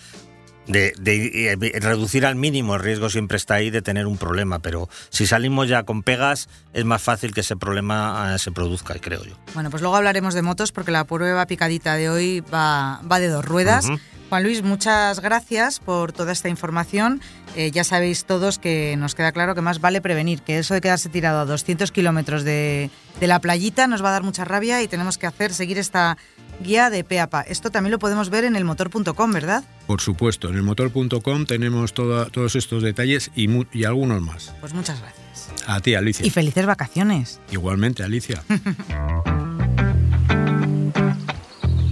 de, 0.66 0.92
de, 0.98 1.78
reducir 1.80 2.26
al 2.26 2.34
mínimo 2.34 2.74
el 2.74 2.82
riesgo 2.82 3.08
siempre 3.08 3.36
está 3.36 3.54
ahí 3.54 3.70
de 3.70 3.82
tener 3.82 4.06
un 4.06 4.18
problema, 4.18 4.58
pero 4.58 4.88
si 5.10 5.26
salimos 5.26 5.68
ya 5.68 5.84
con 5.84 6.02
pegas 6.02 6.48
es 6.72 6.84
más 6.84 7.02
fácil 7.02 7.32
que 7.32 7.40
ese 7.40 7.56
problema 7.56 8.34
eh, 8.34 8.38
se 8.38 8.50
produzca, 8.50 8.94
creo 8.94 9.24
yo. 9.24 9.36
Bueno, 9.54 9.70
pues 9.70 9.82
luego 9.82 9.96
hablaremos 9.96 10.34
de 10.34 10.42
motos 10.42 10.72
porque 10.72 10.90
la 10.90 11.04
prueba 11.04 11.46
picadita 11.46 11.94
de 11.94 12.10
hoy 12.10 12.40
va, 12.40 13.00
va 13.10 13.18
de 13.18 13.28
dos 13.28 13.44
ruedas. 13.44 13.86
Juan 14.28 14.42
Luis, 14.42 14.62
muchas 14.62 15.20
gracias 15.20 15.78
por 15.78 16.12
toda 16.12 16.32
esta 16.32 16.48
información. 16.48 17.20
Eh, 17.54 17.70
ya 17.70 17.84
sabéis 17.84 18.24
todos 18.24 18.58
que 18.58 18.96
nos 18.98 19.14
queda 19.14 19.30
claro 19.32 19.54
que 19.54 19.60
más 19.60 19.80
vale 19.80 20.00
prevenir, 20.00 20.42
que 20.42 20.58
eso 20.58 20.74
de 20.74 20.80
quedarse 20.80 21.08
tirado 21.08 21.40
a 21.40 21.44
200 21.44 21.92
kilómetros 21.92 22.42
de, 22.42 22.90
de 23.20 23.26
la 23.28 23.40
playita 23.40 23.86
nos 23.86 24.02
va 24.02 24.08
a 24.08 24.12
dar 24.12 24.24
mucha 24.24 24.44
rabia 24.44 24.82
y 24.82 24.88
tenemos 24.88 25.16
que 25.16 25.26
hacer, 25.26 25.54
seguir 25.54 25.78
esta 25.78 26.18
guía 26.60 26.90
de 26.90 27.04
PEAPA. 27.04 27.42
Esto 27.42 27.70
también 27.70 27.92
lo 27.92 27.98
podemos 27.98 28.28
ver 28.28 28.44
en 28.44 28.56
el 28.56 28.64
motor.com, 28.64 29.32
¿verdad? 29.32 29.64
Por 29.86 30.00
supuesto, 30.00 30.48
en 30.48 30.56
el 30.56 30.62
motor.com 30.62 31.46
tenemos 31.46 31.94
todos 31.94 32.56
estos 32.56 32.82
detalles 32.82 33.30
y, 33.36 33.48
y 33.72 33.84
algunos 33.84 34.22
más. 34.22 34.52
Pues 34.60 34.74
muchas 34.74 35.00
gracias. 35.00 35.50
A 35.66 35.80
ti, 35.80 35.94
Alicia. 35.94 36.26
Y 36.26 36.30
felices 36.30 36.66
vacaciones. 36.66 37.40
Igualmente, 37.50 38.02
Alicia. 38.02 38.42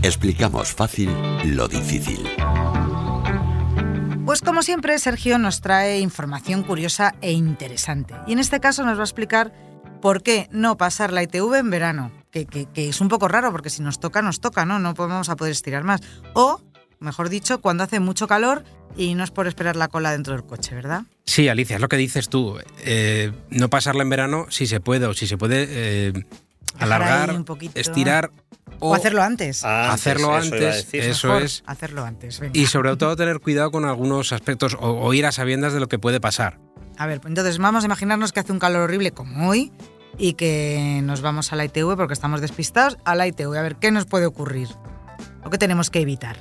Explicamos 0.04 0.72
fácil 0.74 1.10
lo 1.44 1.66
difícil. 1.66 2.20
Pues 4.26 4.42
como 4.42 4.62
siempre, 4.62 4.98
Sergio 4.98 5.38
nos 5.38 5.60
trae 5.62 6.00
información 6.00 6.62
curiosa 6.62 7.14
e 7.22 7.32
interesante. 7.32 8.14
Y 8.26 8.32
en 8.34 8.38
este 8.38 8.60
caso 8.60 8.84
nos 8.84 8.96
va 8.98 9.00
a 9.02 9.04
explicar 9.04 9.52
¿por 10.02 10.22
qué 10.22 10.48
no 10.50 10.76
pasar 10.76 11.10
la 11.12 11.22
ITV 11.22 11.54
en 11.54 11.70
verano? 11.70 12.12
Que, 12.30 12.44
que- 12.44 12.66
que 12.66 12.88
es 12.90 13.00
un 13.00 13.08
poco 13.08 13.28
raro 13.28 13.50
porque 13.50 13.70
si 13.70 13.80
nos 13.82 13.98
toca, 13.98 14.20
nos 14.20 14.40
toca, 14.40 14.66
¿no? 14.66 14.78
No 14.78 14.92
vamos 14.94 15.30
a 15.30 15.36
poder 15.36 15.52
estirar 15.52 15.84
más. 15.84 16.00
O, 16.34 16.60
mejor 17.00 17.30
dicho, 17.30 17.60
cuando 17.62 17.84
hace 17.84 17.98
mucho 18.00 18.26
calor 18.26 18.62
y 18.96 19.14
no 19.14 19.24
es 19.24 19.30
por 19.30 19.46
esperar 19.46 19.74
la 19.76 19.88
cola 19.88 20.12
dentro 20.12 20.34
del 20.34 20.44
coche, 20.44 20.74
¿verdad? 20.74 21.02
Sí, 21.24 21.48
Alicia, 21.48 21.76
es 21.76 21.82
lo 21.82 21.88
que 21.88 21.96
dices 21.96 22.28
tú. 22.28 22.58
Eh, 22.84 23.32
no 23.50 23.70
pasarla 23.70 24.02
en 24.02 24.10
verano 24.10 24.46
si 24.50 24.66
se 24.66 24.80
puede, 24.80 25.06
o 25.06 25.14
si 25.14 25.26
se 25.26 25.38
puede 25.38 25.66
eh, 25.68 26.12
alargar, 26.78 27.30
ahí 27.30 27.36
un 27.36 27.44
poquito. 27.44 27.78
estirar 27.78 28.30
O, 28.80 28.94
hacerlo 28.94 29.22
antes. 29.22 29.64
Ah, 29.64 29.92
hacerlo 29.92 30.36
eso 30.36 30.54
antes, 30.54 30.76
decir. 30.76 31.00
eso 31.02 31.28
Mejor 31.28 31.42
es. 31.42 31.62
Hacerlo 31.66 32.04
antes. 32.04 32.40
venga. 32.40 32.58
Y 32.58 32.66
sobre 32.66 32.96
todo 32.96 33.14
tener 33.16 33.40
cuidado 33.40 33.70
con 33.70 33.84
algunos 33.84 34.32
aspectos 34.32 34.76
o, 34.78 34.90
o 35.00 35.14
ir 35.14 35.26
a 35.26 35.32
sabiendas 35.32 35.72
de 35.72 35.80
lo 35.80 35.88
que 35.88 35.98
puede 35.98 36.20
pasar. 36.20 36.58
A 36.98 37.06
ver, 37.06 37.20
pues 37.20 37.30
entonces 37.30 37.58
vamos 37.58 37.84
a 37.84 37.86
imaginarnos 37.86 38.32
que 38.32 38.40
hace 38.40 38.52
un 38.52 38.58
calor 38.58 38.82
horrible 38.82 39.10
como 39.12 39.48
hoy 39.48 39.72
y 40.18 40.34
que 40.34 41.00
nos 41.02 41.22
vamos 41.22 41.52
a 41.52 41.56
la 41.56 41.64
ITV 41.64 41.96
porque 41.96 42.12
estamos 42.14 42.40
despistados 42.40 42.98
a 43.04 43.14
la 43.14 43.26
ITV. 43.26 43.56
A 43.56 43.62
ver, 43.62 43.76
¿qué 43.76 43.90
nos 43.90 44.06
puede 44.06 44.26
ocurrir? 44.26 44.68
¿O 45.44 45.50
qué 45.50 45.58
tenemos 45.58 45.90
que 45.90 46.00
evitar? 46.00 46.36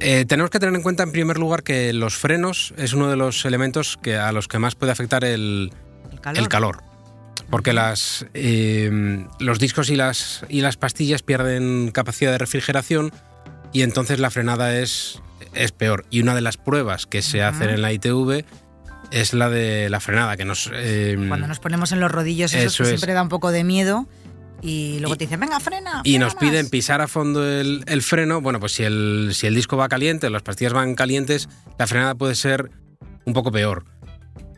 Eh, 0.00 0.24
tenemos 0.26 0.50
que 0.50 0.58
tener 0.58 0.74
en 0.74 0.82
cuenta 0.82 1.02
en 1.04 1.12
primer 1.12 1.38
lugar 1.38 1.62
que 1.62 1.92
los 1.92 2.16
frenos 2.16 2.74
es 2.76 2.92
uno 2.92 3.08
de 3.08 3.16
los 3.16 3.44
elementos 3.44 3.96
que, 4.02 4.16
a 4.16 4.32
los 4.32 4.48
que 4.48 4.58
más 4.58 4.74
puede 4.74 4.92
afectar 4.92 5.24
el, 5.24 5.72
El 6.12 6.20
calor. 6.20 6.38
el 6.42 6.48
calor. 6.48 6.82
Porque 7.54 7.72
las, 7.72 8.26
eh, 8.34 9.26
los 9.38 9.60
discos 9.60 9.88
y 9.88 9.94
las, 9.94 10.44
y 10.48 10.60
las 10.60 10.76
pastillas 10.76 11.22
pierden 11.22 11.92
capacidad 11.92 12.32
de 12.32 12.38
refrigeración 12.38 13.12
y 13.72 13.82
entonces 13.82 14.18
la 14.18 14.30
frenada 14.30 14.76
es, 14.76 15.22
es 15.54 15.70
peor. 15.70 16.04
Y 16.10 16.20
una 16.20 16.34
de 16.34 16.40
las 16.40 16.56
pruebas 16.56 17.06
que 17.06 17.22
se 17.22 17.44
hacen 17.44 17.70
en 17.70 17.80
la 17.80 17.92
ITV 17.92 18.44
es 19.12 19.34
la 19.34 19.48
de 19.50 19.88
la 19.88 20.00
frenada, 20.00 20.36
que 20.36 20.44
nos... 20.44 20.68
eh, 20.74 21.14
Cuando 21.28 21.46
nos 21.46 21.60
ponemos 21.60 21.92
en 21.92 22.00
los 22.00 22.10
rodillos, 22.10 22.52
eso, 22.54 22.66
Eso 22.66 22.82
que 22.82 22.82
es. 22.94 22.98
siempre 23.00 23.12
da 23.14 23.22
un 23.22 23.28
poco 23.28 23.52
de 23.52 23.62
miedo 23.62 24.08
y 24.60 24.98
luego 24.98 25.14
Y- 25.14 25.18
te 25.18 25.24
dicen, 25.26 25.38
venga, 25.38 25.60
frena. 25.60 26.00
y 26.02 26.10
frena 26.14 26.24
nos 26.24 26.34
más". 26.34 26.40
piden 26.42 26.68
pisar 26.70 27.00
a 27.02 27.06
fondo 27.06 27.48
el, 27.48 27.84
el 27.86 28.02
freno. 28.02 28.40
Bueno, 28.40 28.58
pues 28.58 28.72
si 28.72 28.82
el, 28.82 29.30
si 29.32 29.46
el 29.46 29.54
disco 29.54 29.76
va 29.76 29.88
caliente, 29.88 30.28
las 30.28 30.42
pastillas 30.42 30.72
van 30.72 30.96
calientes, 30.96 31.48
la 31.78 31.86
frenada 31.86 32.16
puede 32.16 32.34
ser 32.34 32.72
un 33.26 33.32
poco 33.32 33.52
peor. 33.52 33.84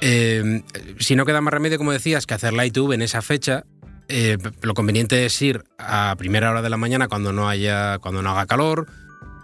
Eh, 0.00 0.62
si 0.98 1.16
no 1.16 1.24
queda 1.24 1.40
más 1.40 1.52
remedio, 1.54 1.78
como 1.78 1.92
decías, 1.92 2.26
que 2.26 2.34
hacer 2.34 2.52
la 2.52 2.66
ITV 2.66 2.92
en 2.92 3.02
esa 3.02 3.22
fecha, 3.22 3.64
eh, 4.08 4.38
lo 4.62 4.74
conveniente 4.74 5.26
es 5.26 5.40
ir 5.42 5.64
a 5.78 6.14
primera 6.18 6.50
hora 6.50 6.62
de 6.62 6.70
la 6.70 6.76
mañana 6.76 7.08
cuando 7.08 7.32
no 7.32 7.48
haya, 7.48 7.98
cuando 7.98 8.22
no 8.22 8.30
haga 8.30 8.46
calor 8.46 8.86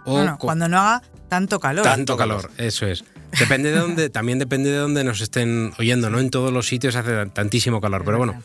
o 0.05 0.13
Bueno, 0.13 0.37
cuando 0.39 0.67
no 0.69 0.79
haga 0.79 1.01
tanto 1.29 1.59
calor. 1.59 1.83
tanto 1.83 2.15
calor. 2.17 2.49
Eso 2.57 2.85
es. 2.87 3.03
Depende 3.39 3.71
de 3.71 3.79
dónde, 3.79 4.09
también 4.09 4.37
depende 4.37 4.69
de 4.69 4.77
dónde 4.77 5.03
nos 5.03 5.19
estén 5.21 5.73
oyendo. 5.79 6.09
No 6.11 6.19
en 6.19 6.29
todos 6.29 6.53
los 6.53 6.67
sitios 6.67 6.95
hace 6.95 7.25
tantísimo 7.27 7.81
calor, 7.81 8.03
pero 8.05 8.17
bueno. 8.19 8.43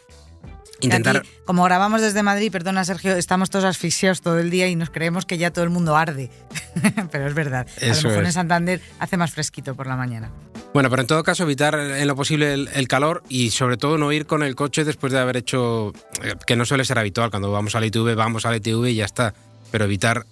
Intentar. 0.81 1.19
Aquí, 1.19 1.29
como 1.45 1.65
grabamos 1.65 2.01
desde 2.01 2.23
Madrid, 2.23 2.51
perdona 2.51 2.85
Sergio, 2.85 3.17
estamos 3.17 3.51
todos 3.51 3.65
asfixiados 3.65 4.21
todo 4.21 4.39
el 4.39 4.51
día 4.51 4.69
y 4.69 4.77
nos 4.77 4.91
creemos 4.91 5.27
que 5.27 5.39
ya 5.39 5.51
todo 5.51 5.65
el 5.65 5.71
mundo 5.71 5.97
arde. 5.97 6.31
pero 7.11 7.27
es 7.27 7.35
verdad. 7.35 7.67
a 7.81 7.87
lo 7.87 8.09
mejor 8.09 8.25
en. 8.25 8.33
Santander 8.33 8.81
hace 8.99 9.17
más 9.17 9.33
fresquito 9.33 9.75
por 9.75 9.87
la 9.87 9.97
mañana. 9.97 10.31
Bueno, 10.75 10.91
pero 10.91 11.03
en 11.03 11.09
todo 11.09 11.23
caso 11.23 11.45
evitar 11.45 11.75
en 11.79 12.07
lo 12.07 12.15
posible 12.15 12.53
el, 12.53 12.69
el 12.75 12.89
calor 12.89 13.23
y 13.29 13.51
sobre 13.51 13.77
todo 13.77 13.99
no 13.99 14.13
ir 14.13 14.27
con 14.27 14.43
el 14.43 14.55
coche 14.55 14.85
después 14.85 15.13
de 15.13 15.19
haber 15.19 15.37
hecho, 15.39 15.93
eh, 16.23 16.35
que 16.47 16.57
no 16.57 16.65
suele 16.65 16.85
ser 16.85 16.99
habitual, 16.99 17.31
cuando 17.31 17.51
vamos 17.51 17.75
a 17.75 17.81
la 17.81 17.87
ITV, 17.87 18.15
vamos 18.15 18.45
a 18.45 18.51
la 18.51 18.59
ITV 18.59 18.89
y 18.89 18.95
ya 18.97 19.05
está, 19.07 19.35
pero 19.71 19.87
evitar 19.87 20.27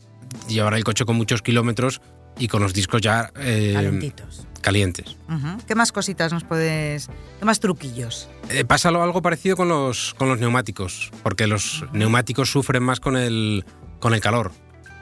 llevar 0.49 0.75
el 0.75 0.85
coche 0.85 1.05
con 1.05 1.17
muchos 1.17 1.43
kilómetros 1.43 2.01
y 2.39 2.49
con 2.49 2.63
los 2.63 2.75
discos 2.75 3.01
ya 3.01 3.31
eh, 3.37 3.73
Calentitos. 3.75 4.46
Calientes. 4.67 5.17
Ujú. 5.29 5.59
¿Qué 5.65 5.77
más 5.77 5.93
cositas 5.93 6.33
nos 6.33 6.43
puedes.? 6.43 7.09
¿Qué 7.39 7.45
más 7.45 7.61
truquillos? 7.61 8.29
Eh, 8.51 8.65
pasa 8.65 8.91
lo- 8.91 9.01
algo 9.05 9.23
parecido 9.23 9.57
con 9.57 9.69
los, 9.69 10.13
con 10.19 10.29
los 10.29 10.41
neumáticos, 10.41 11.13
porque 11.23 11.47
los 11.47 11.85
neumáticos 11.93 12.51
sufren 12.51 12.83
más 12.83 12.99
con 12.99 13.17
el, 13.17 13.65
con 14.01 14.13
el 14.13 14.21
calor, 14.21 14.51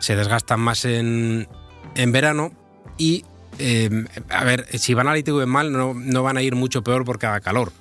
se 0.01 0.17
desgastan 0.17 0.61
más 0.61 0.85
en, 0.85 1.49
en 1.95 2.13
verano 2.13 2.53
y, 2.99 3.25
eh, 3.59 4.05
a 4.29 4.45
ver, 4.45 4.67
si 4.79 4.93
van 4.93 5.09
a 5.09 5.13
la 5.13 5.19
ITV 5.19 5.47
mal 5.47 5.73
no, 5.73 5.95
no 5.95 6.23
van 6.23 6.37
a 6.37 6.43
ir 6.43 6.55
mucho 6.57 6.83
peor 6.83 7.07
porque 7.07 7.25
haga 7.27 7.41
calor, 7.41 7.73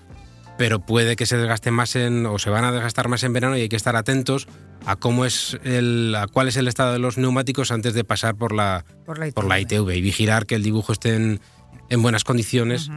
pero 0.57 0.79
puede 0.79 1.17
que 1.17 1.25
se 1.25 1.35
desgasten 1.35 1.73
más 1.73 1.97
en, 1.97 2.25
o 2.25 2.39
se 2.39 2.49
van 2.49 2.63
a 2.63 2.71
desgastar 2.71 3.09
más 3.09 3.23
en 3.23 3.33
verano 3.33 3.57
y 3.57 3.61
hay 3.61 3.69
que 3.69 3.75
estar 3.75 3.95
atentos 3.97 4.47
a 4.85 4.95
cómo 4.97 5.25
es 5.25 5.57
el, 5.63 6.13
a 6.15 6.27
cuál 6.27 6.47
es 6.47 6.57
el 6.57 6.67
estado 6.67 6.93
de 6.93 6.99
los 6.99 7.17
neumáticos 7.17 7.71
antes 7.71 7.93
de 7.93 8.03
pasar 8.03 8.35
por 8.35 8.53
la, 8.53 8.85
Por 9.05 9.17
la 9.17 9.27
ITV. 9.27 9.33
por 9.35 9.45
la 9.47 9.59
ITV 9.59 9.89
y 9.95 10.01
vigilar 10.01 10.45
que 10.45 10.55
el 10.55 10.63
dibujo 10.63 10.91
esté 10.93 11.15
en, 11.15 11.39
en 11.89 12.01
buenas 12.01 12.23
condiciones 12.23 12.89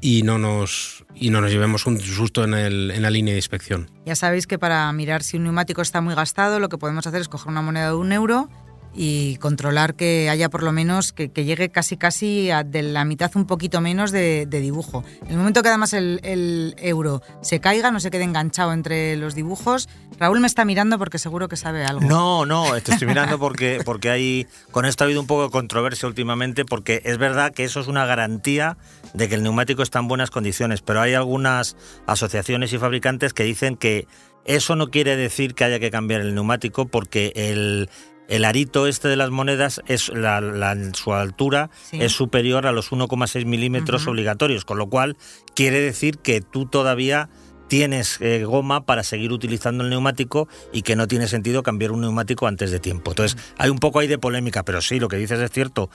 y 0.00 0.22
no 0.22 0.38
nos, 0.38 1.04
y 1.14 1.30
no 1.30 1.40
nos 1.40 1.50
llevemos 1.50 1.86
un 1.86 1.98
susto 2.00 2.44
en, 2.44 2.54
el- 2.54 2.90
en 2.90 3.02
la 3.02 3.10
línea 3.10 3.32
de 3.32 3.38
inspección. 3.38 3.90
Ya 4.04 4.14
sabéis 4.14 4.46
que 4.46 4.58
para 4.58 4.92
mirar 4.92 5.22
si 5.22 5.36
un 5.38 5.44
neumático 5.44 5.80
está 5.82 6.00
muy 6.00 6.14
gastado, 6.14 6.60
lo 6.60 6.68
que 6.68 6.78
podemos 6.78 7.06
hacer 7.06 7.20
es 7.20 7.28
coger 7.28 7.48
una 7.48 7.62
moneda 7.62 7.88
de 7.88 7.94
un 7.94 8.12
euro 8.12 8.48
y 8.96 9.36
controlar 9.36 9.94
que 9.94 10.30
haya 10.30 10.48
por 10.48 10.62
lo 10.62 10.72
menos, 10.72 11.12
que, 11.12 11.28
llegue 11.28 11.68
casi 11.70 11.96
casi 11.96 12.48
de 12.66 12.82
la 12.82 13.04
mitad 13.04 13.30
un 13.34 13.46
poquito 13.46 13.80
menos 13.80 14.10
de, 14.10 14.46
dibujo. 14.46 15.04
En 15.24 15.32
el 15.32 15.36
momento 15.36 15.62
que 15.62 15.68
además 15.68 15.92
el, 15.92 16.20
el 16.22 16.74
euro 16.78 17.22
se 17.42 17.60
caiga, 17.60 17.90
no 17.90 18.00
se 18.00 18.10
quede 18.10 18.24
enganchado 18.24 18.72
entre 18.72 19.16
los 19.16 19.34
dibujos, 19.34 19.88
Raúl 20.18 20.40
me 20.40 20.46
está 20.46 20.64
mirando 20.64 20.98
porque 20.98 21.18
seguro 21.18 21.48
que 21.48 21.56
sabe 21.56 21.84
algo. 21.84 22.00
No, 22.00 22.46
no, 22.46 22.72
te 22.80 22.92
estoy 22.92 23.06
mirando 23.06 23.38
porque, 23.38 23.80
porque 23.84 24.10
hay. 24.10 24.46
Con 24.70 24.86
esto 24.86 25.04
ha 25.04 25.06
habido 25.06 25.20
un 25.20 25.26
poco 25.26 25.44
de 25.44 25.50
controversia 25.50 26.08
últimamente, 26.08 26.64
porque 26.64 27.02
es 27.04 27.18
verdad 27.18 27.52
que 27.52 27.64
eso 27.64 27.80
es 27.80 27.86
una 27.86 28.06
garantía 28.06 28.78
de 29.12 29.28
que 29.28 29.34
el 29.34 29.42
neumático 29.42 29.82
está 29.82 29.98
en 29.98 30.08
buenas 30.08 30.30
condiciones, 30.30 30.80
pero 30.80 31.00
hay 31.00 31.14
algunas 31.14 31.76
asociaciones 32.06 32.72
y 32.72 32.78
fabricantes 32.78 33.34
que 33.34 33.44
dicen 33.44 33.76
que 33.76 34.06
eso 34.44 34.76
no 34.76 34.88
quiere 34.88 35.16
decir 35.16 35.54
que 35.54 35.64
haya 35.64 35.78
que 35.78 35.90
cambiar 35.90 36.22
el 36.22 36.34
neumático, 36.34 36.86
porque 36.86 37.32
el. 37.34 37.90
El 38.28 38.44
arito 38.44 38.86
este 38.86 39.08
de 39.08 39.16
las 39.16 39.30
monedas 39.30 39.80
es 39.86 40.08
la, 40.08 40.40
la- 40.40 40.76
su 40.94 41.12
altura 41.14 41.70
Sí. 41.90 41.98
es 42.00 42.12
superior 42.12 42.66
a 42.66 42.72
los 42.72 42.90
1,6 42.92 43.44
milímetros 43.44 44.06
obligatorios, 44.06 44.64
con 44.64 44.78
lo 44.78 44.88
cual 44.88 45.16
quiere 45.54 45.80
decir 45.80 46.18
que 46.18 46.40
tú 46.40 46.66
todavía 46.66 47.28
tienes 47.68 48.20
eh, 48.20 48.44
goma 48.44 48.86
para 48.86 49.02
seguir 49.02 49.32
utilizando 49.32 49.82
el 49.82 49.90
neumático 49.90 50.48
y 50.72 50.82
que 50.82 50.94
no 50.96 51.08
tiene 51.08 51.26
sentido 51.26 51.62
cambiar 51.64 51.90
un 51.92 52.00
neumático 52.00 52.46
antes 52.46 52.70
de 52.70 52.78
tiempo. 52.78 53.10
Entonces, 53.10 53.36
hay 53.58 53.70
un 53.70 53.78
poco 53.78 53.98
ahí 53.98 54.06
de 54.06 54.18
polémica, 54.18 54.62
pero 54.64 54.80
sí, 54.80 55.00
lo 55.00 55.08
que 55.08 55.16
dices 55.16 55.40
es 55.40 55.50
cierto. 55.50 55.90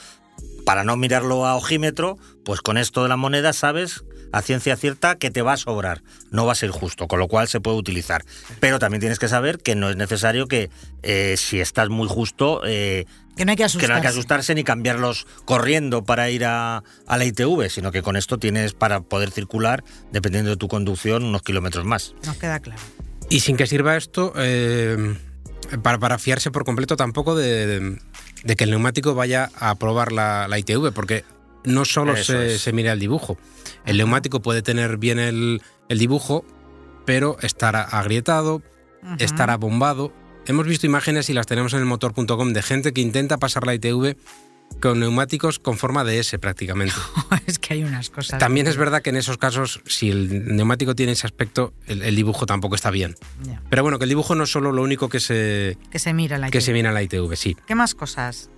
Para 0.65 0.83
no 0.83 0.95
mirarlo 0.97 1.45
a 1.45 1.55
ojímetro, 1.55 2.17
pues 2.45 2.61
con 2.61 2.77
esto 2.77 3.03
de 3.03 3.09
la 3.09 3.17
moneda 3.17 3.51
sabes 3.53 4.03
a 4.31 4.41
ciencia 4.41 4.75
cierta 4.75 5.15
que 5.15 5.31
te 5.31 5.41
va 5.41 5.53
a 5.53 5.57
sobrar, 5.57 6.01
no 6.29 6.45
va 6.45 6.51
a 6.53 6.55
ser 6.55 6.69
justo, 6.69 7.07
con 7.07 7.19
lo 7.19 7.27
cual 7.27 7.47
se 7.47 7.59
puede 7.59 7.77
utilizar. 7.77 8.23
Pero 8.59 8.79
también 8.79 8.99
tienes 9.01 9.19
que 9.19 9.27
saber 9.27 9.57
que 9.59 9.75
no 9.75 9.89
es 9.89 9.95
necesario 9.95 10.47
que 10.47 10.69
eh, 11.03 11.35
si 11.37 11.59
estás 11.59 11.89
muy 11.89 12.07
justo, 12.07 12.61
eh, 12.65 13.05
Que 13.35 13.45
no 13.45 13.51
hay 13.51 13.55
que 13.55 13.61
que 13.61 13.65
asustarse. 13.65 13.87
no 13.89 13.95
hay 13.95 14.01
que 14.01 14.07
asustarse 14.07 14.55
ni 14.55 14.63
cambiarlos 14.63 15.27
corriendo 15.45 16.03
para 16.03 16.29
ir 16.29 16.45
a, 16.45 16.83
a 17.07 17.17
la 17.17 17.25
ITV, 17.25 17.69
sino 17.69 17.91
que 17.91 18.01
con 18.01 18.15
esto 18.15 18.37
tienes 18.37 18.73
para 18.73 19.01
poder 19.01 19.31
circular, 19.31 19.83
dependiendo 20.11 20.49
de 20.51 20.57
tu 20.57 20.67
conducción, 20.67 21.23
unos 21.23 21.41
kilómetros 21.41 21.85
más. 21.85 22.13
Nos 22.25 22.37
queda 22.37 22.59
claro. 22.59 22.81
Y 23.29 23.39
sin 23.41 23.55
que 23.57 23.65
sirva 23.67 23.95
esto, 23.97 24.33
eh, 24.37 25.15
para, 25.83 25.99
para 25.99 26.17
fiarse 26.19 26.51
por 26.51 26.65
completo 26.65 26.95
tampoco 26.97 27.35
de, 27.35 27.65
de- 27.67 27.97
de 28.43 28.55
que 28.55 28.63
el 28.63 28.71
neumático 28.71 29.13
vaya 29.13 29.51
a 29.55 29.75
probar 29.75 30.11
la, 30.11 30.47
la 30.47 30.57
ITV, 30.57 30.91
porque 30.93 31.23
no 31.63 31.85
solo 31.85 32.15
se, 32.17 32.71
mira 32.73 32.93
el 32.93 32.99
dibujo. 32.99 33.37
El 33.85 33.97
neumático 33.97 34.41
puede 34.41 34.61
tener 34.61 34.97
bien 34.97 35.19
el, 35.19 35.61
el 35.89 35.99
dibujo, 35.99 36.45
pero 37.05 37.37
estará 37.41 37.81
agrietado, 37.81 38.61
estará 39.19 39.57
bombado. 39.57 40.13
Hemos 40.47 40.65
visto 40.65 40.85
imágenes 40.85 41.29
y 41.29 41.33
las 41.33 41.47
tenemos 41.47 41.73
en 41.73 41.79
el 41.79 41.85
motor.com 41.85 42.53
de 42.53 42.61
gente 42.61 42.93
que 42.93 43.01
intenta 43.01 43.37
pasar 43.37 43.65
la 43.65 43.75
ITV 43.75 44.15
con 44.79 44.99
neumáticos 44.99 45.59
con 45.59 45.77
forma 45.77 46.03
de 46.03 46.19
S 46.19 46.39
prácticamente. 46.39 46.95
es 47.45 47.59
que 47.59 47.73
hay 47.73 47.83
unas 47.83 48.09
cosas. 48.09 48.39
También 48.39 48.67
es 48.67 48.77
verdad 48.77 49.01
que 49.01 49.09
en 49.09 49.17
esos 49.17 49.37
casos, 49.37 49.81
si 49.85 50.09
el 50.09 50.55
neumático 50.55 50.95
tiene 50.95 51.11
ese 51.11 51.27
aspecto, 51.27 51.73
el, 51.87 52.01
el 52.01 52.15
dibujo 52.15 52.45
tampoco 52.45 52.75
está 52.75 52.89
bien. 52.89 53.15
Pero 53.69 53.83
bueno, 53.83 53.99
que 53.99 54.05
el 54.05 54.09
dibujo 54.09 54.33
no 54.33 54.45
es 54.45 54.49
solo 54.51 54.71
lo 54.71 54.81
único 54.81 55.09
que 55.09 55.19
se, 55.19 55.77
Que 55.91 55.99
se 55.99 56.13
mira 56.13 56.37
la 56.37 56.49
que 56.49 56.57
ITV. 56.59 56.65
se 56.65 56.73
mira 56.73 56.89
en 56.89 56.95
la 56.95 57.03
ITV, 57.03 57.35
sí. 57.35 57.57
¿Qué 57.67 57.75
más 57.75 57.93
cosas? 57.93 58.49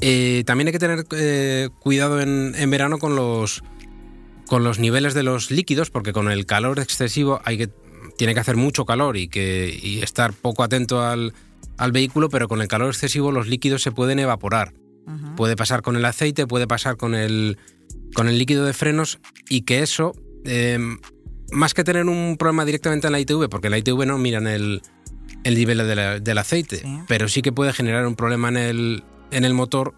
Eh, 0.00 0.42
también 0.46 0.68
hay 0.68 0.72
que 0.72 0.78
tener 0.78 1.04
eh, 1.12 1.68
cuidado 1.80 2.20
en, 2.20 2.54
en 2.56 2.70
verano 2.70 2.98
con 2.98 3.16
los, 3.16 3.62
con 4.46 4.62
los 4.64 4.78
niveles 4.78 5.14
de 5.14 5.22
los 5.22 5.50
líquidos, 5.50 5.90
porque 5.90 6.12
con 6.12 6.30
el 6.30 6.44
calor 6.46 6.78
excesivo 6.78 7.40
hay 7.44 7.56
que, 7.58 7.68
tiene 8.18 8.34
que 8.34 8.40
hacer 8.40 8.56
mucho 8.56 8.84
calor 8.84 9.16
y, 9.16 9.28
que, 9.28 9.78
y 9.82 10.02
estar 10.02 10.32
poco 10.34 10.62
atento 10.62 11.02
al, 11.02 11.32
al 11.78 11.92
vehículo, 11.92 12.28
pero 12.28 12.46
con 12.48 12.60
el 12.60 12.68
calor 12.68 12.88
excesivo 12.88 13.32
los 13.32 13.46
líquidos 13.48 13.82
se 13.82 13.92
pueden 13.92 14.18
evaporar. 14.18 14.72
Puede 15.36 15.54
pasar 15.54 15.82
con 15.82 15.94
el 15.94 16.04
aceite, 16.04 16.48
puede 16.48 16.66
pasar 16.66 16.96
con 16.96 17.14
el, 17.14 17.58
con 18.12 18.26
el 18.28 18.38
líquido 18.38 18.64
de 18.66 18.72
frenos 18.72 19.20
y 19.48 19.60
que 19.62 19.78
eso, 19.82 20.16
eh, 20.44 20.80
más 21.52 21.74
que 21.74 21.84
tener 21.84 22.06
un 22.06 22.36
problema 22.36 22.64
directamente 22.64 23.06
en 23.06 23.12
la 23.12 23.20
ITV, 23.20 23.48
porque 23.48 23.68
en 23.68 23.70
la 23.70 23.78
ITV 23.78 24.04
no 24.04 24.18
miran 24.18 24.48
el, 24.48 24.82
el 25.44 25.54
nivel 25.54 25.78
de 25.78 25.94
la- 25.94 26.18
del 26.18 26.38
aceite, 26.38 26.78
Sí. 26.78 26.98
pero 27.06 27.28
sí 27.28 27.40
que 27.40 27.52
puede 27.52 27.72
generar 27.72 28.04
un 28.04 28.16
problema 28.16 28.48
en 28.48 28.56
el, 28.56 29.04
en 29.30 29.44
el 29.44 29.54
motor 29.54 29.94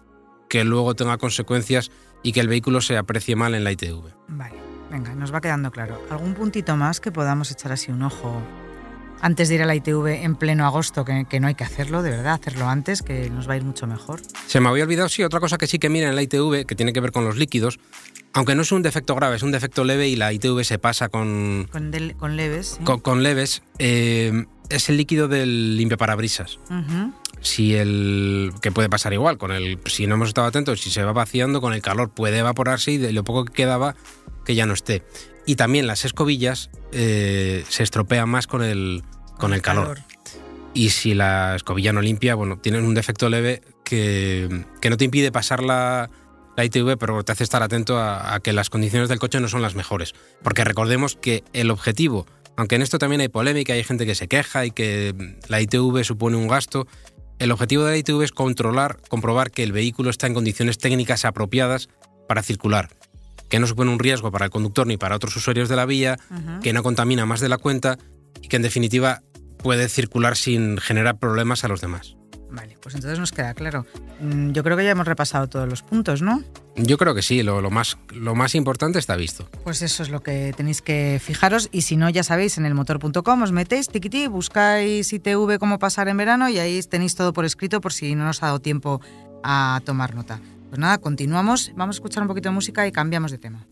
que 0.49 0.63
luego 0.63 0.95
tenga 0.95 1.17
consecuencias 1.17 1.91
y 2.23 2.33
que 2.33 2.39
el 2.39 2.47
vehículo 2.47 2.81
se 2.81 2.97
aprecie 2.97 3.35
mal 3.35 3.55
en 3.55 3.63
la 3.63 3.71
ITV. 3.71 4.03
Vale, 4.27 4.55
venga, 4.91 5.15
nos 5.15 5.33
va 5.33 5.41
quedando 5.41 5.71
claro. 5.71 6.01
¿Algún 6.09 6.33
puntito 6.33 6.75
más 6.75 6.99
que 6.99 7.11
podamos 7.11 7.51
echar 7.51 7.71
así 7.71 7.91
un 7.91 8.03
ojo 8.03 8.41
antes 9.21 9.49
de 9.49 9.55
ir 9.55 9.61
a 9.61 9.65
la 9.65 9.75
ITV 9.75 10.23
en 10.23 10.35
pleno 10.35 10.65
agosto, 10.65 11.03
que, 11.03 11.25
que, 11.29 11.39
no 11.39 11.47
hay 11.47 11.55
que 11.55 11.63
hacerlo, 11.63 12.01
de 12.01 12.11
verdad, 12.11 12.33
hacerlo 12.33 12.67
antes, 12.67 13.01
que 13.01 13.29
nos 13.29 13.49
va 13.49 13.53
a 13.53 13.57
ir 13.57 13.63
mucho 13.63 13.87
mejor. 13.87 14.21
Se 14.47 14.59
me 14.59 14.69
había 14.69 14.83
olvidado, 14.83 15.09
sí, 15.09 15.23
otra 15.23 15.39
cosa 15.39 15.57
que 15.57 15.67
sí 15.67 15.79
que 15.79 15.89
miren 15.89 16.09
en 16.09 16.15
la 16.15 16.21
ITV, 16.21 16.65
que 16.65 16.75
tiene 16.75 16.93
que 16.93 17.01
ver 17.01 17.11
con 17.11 17.25
los 17.25 17.37
líquidos, 17.37 17.79
aunque 18.33 18.55
no 18.55 18.61
es 18.61 18.71
un 18.71 18.81
defecto 18.81 19.15
grave, 19.15 19.35
es 19.35 19.43
un 19.43 19.51
defecto 19.51 19.83
leve 19.83 20.07
y 20.07 20.15
la 20.15 20.31
ITV 20.31 20.63
se 20.63 20.79
pasa 20.79 21.09
con... 21.09 21.67
Con, 21.71 21.91
del, 21.91 22.15
con 22.15 22.37
leves. 22.37 22.77
¿sí? 22.77 22.83
Con, 22.83 22.99
con 22.99 23.23
leves, 23.23 23.61
eh, 23.77 24.45
es 24.69 24.89
el 24.89 24.97
líquido 24.97 25.27
del 25.27 25.77
limpiaparabrisas. 25.77 26.59
Uh 26.69 26.73
-huh. 26.73 27.13
Si 27.41 27.75
el. 27.75 28.51
que 28.61 28.71
puede 28.71 28.89
pasar 28.89 29.13
igual, 29.13 29.37
con 29.37 29.51
el. 29.51 29.79
Si 29.85 30.07
no 30.07 30.15
hemos 30.15 30.29
estado 30.29 30.47
atentos, 30.47 30.81
si 30.81 30.89
se 30.89 31.03
va 31.03 31.13
vaciando, 31.13 31.61
con 31.61 31.73
el 31.73 31.81
calor 31.81 32.09
puede 32.09 32.39
evaporarse 32.39 32.91
y 32.91 32.97
de 32.97 33.13
lo 33.13 33.23
poco 33.23 33.45
que 33.45 33.53
quedaba, 33.53 33.95
que 34.45 34.55
ya 34.55 34.65
no 34.65 34.73
esté. 34.73 35.03
Y 35.45 35.55
también 35.55 35.87
las 35.87 36.05
escobillas 36.05 36.69
eh, 36.91 37.63
se 37.69 37.83
estropean 37.83 38.29
más 38.29 38.47
con 38.47 38.61
el, 38.61 39.03
con 39.37 39.53
el 39.53 39.61
calor. 39.61 39.95
calor. 39.95 39.99
Y 40.73 40.89
si 40.89 41.13
la 41.13 41.55
escobilla 41.55 41.93
no 41.93 42.01
limpia, 42.01 42.35
bueno, 42.35 42.57
tienen 42.59 42.85
un 42.85 42.93
defecto 42.93 43.29
leve 43.29 43.61
que, 43.83 44.65
que 44.81 44.89
no 44.89 44.97
te 44.97 45.05
impide 45.05 45.31
pasar 45.31 45.63
la, 45.63 46.11
la 46.55 46.65
ITV, 46.65 46.97
pero 46.97 47.23
te 47.23 47.31
hace 47.31 47.43
estar 47.43 47.63
atento 47.63 47.97
a, 47.97 48.35
a 48.35 48.39
que 48.39 48.53
las 48.53 48.69
condiciones 48.69 49.09
del 49.09 49.17
coche 49.17 49.39
no 49.39 49.47
son 49.47 49.63
las 49.63 49.75
mejores. 49.75 50.13
Porque 50.43 50.63
recordemos 50.63 51.15
que 51.15 51.43
el 51.53 51.71
objetivo 51.71 52.27
aunque 52.59 52.75
en 52.75 52.81
esto 52.81 52.99
también 52.99 53.21
hay 53.21 53.29
polémica, 53.29 53.71
hay 53.71 53.85
gente 53.85 54.05
que 54.05 54.15
se 54.15 54.27
queja 54.27 54.65
y 54.65 54.71
que 54.71 55.15
la 55.47 55.61
ITV 55.61 56.03
supone 56.03 56.35
un 56.35 56.49
gasto, 56.49 56.87
el 57.39 57.51
objetivo 57.51 57.83
de 57.85 57.91
la 57.91 57.97
ITV 57.97 58.21
es 58.21 58.31
controlar, 58.31 58.99
comprobar 59.07 59.51
que 59.51 59.63
el 59.63 59.71
vehículo 59.71 60.09
está 60.09 60.27
en 60.27 60.33
condiciones 60.33 60.77
técnicas 60.77 61.25
apropiadas 61.25 61.89
para 62.27 62.43
circular, 62.43 62.89
que 63.49 63.59
no 63.59 63.67
supone 63.67 63.91
un 63.91 63.99
riesgo 63.99 64.31
para 64.31 64.45
el 64.45 64.51
conductor 64.51 64.85
ni 64.85 64.97
para 64.97 65.15
otros 65.15 65.35
usuarios 65.35 65.69
de 65.69 65.75
la 65.75 65.85
vía, 65.85 66.19
uh 66.29 66.33
-huh. 66.33 66.61
que 66.61 66.73
no 66.73 66.83
contamina 66.83 67.25
más 67.25 67.39
de 67.39 67.49
la 67.49 67.57
cuenta 67.57 67.97
y 68.41 68.49
que 68.49 68.57
en 68.57 68.61
definitiva 68.61 69.21
puede 69.57 69.89
circular 69.89 70.37
sin 70.37 70.77
generar 70.77 71.17
problemas 71.17 71.63
a 71.63 71.67
los 71.69 71.81
demás. 71.81 72.18
Vale, 72.51 72.77
pues 72.81 72.95
entonces 72.95 73.19
nos 73.19 73.31
queda 73.31 73.53
claro. 73.53 73.85
Mm, 74.19 74.51
Yo 74.51 74.63
creo 74.63 74.75
que 74.75 74.83
ya 74.83 74.91
hemos 74.91 75.07
repasado 75.07 75.47
todos 75.47 75.69
los 75.69 75.83
puntos, 75.83 76.21
¿no? 76.21 76.43
Yo 76.75 76.97
creo 76.97 77.13
que 77.13 77.21
sí, 77.21 77.43
lo, 77.43 77.61
lo, 77.61 77.69
más, 77.69 77.97
lo 78.13 78.35
más 78.35 78.55
importante 78.55 78.97
está 78.99 79.15
visto. 79.15 79.49
Pues 79.63 79.81
eso 79.81 80.01
es 80.01 80.09
lo 80.09 80.23
que 80.23 80.53
tenéis 80.55 80.81
que 80.81 81.21
fijaros 81.23 81.69
y 81.71 81.81
si 81.81 81.95
no, 81.97 82.09
ya 82.09 82.23
sabéis, 82.23 82.57
en 82.57 82.65
el 82.65 82.73
motor.com 82.73 83.41
os 83.41 83.51
metéis, 83.51 83.89
tiquití, 83.89 84.27
buscáis 84.27 85.11
ITV 85.13 85.59
cómo 85.59 85.77
pasar 85.77 86.07
en 86.07 86.17
verano 86.17 86.49
y 86.49 86.57
ahí 86.57 86.81
tenéis 86.83 87.15
todo 87.15 87.33
por 87.33 87.45
escrito 87.45 87.81
por 87.81 87.93
si 87.93 88.15
no 88.15 88.23
nos 88.23 88.41
ha 88.41 88.47
dado 88.47 88.59
tiempo 88.59 89.01
a 89.43 89.81
tomar 89.85 90.15
nota. 90.15 90.39
Pues 90.69 90.79
nada, 90.79 90.97
continuamos, 90.99 91.71
vamos 91.75 91.95
a 91.95 91.97
escuchar 91.97 92.23
un 92.23 92.27
poquito 92.27 92.49
de 92.49 92.55
música 92.55 92.87
y 92.87 92.91
cambiamos 92.91 93.31
de 93.31 93.37
tema. 93.39 93.67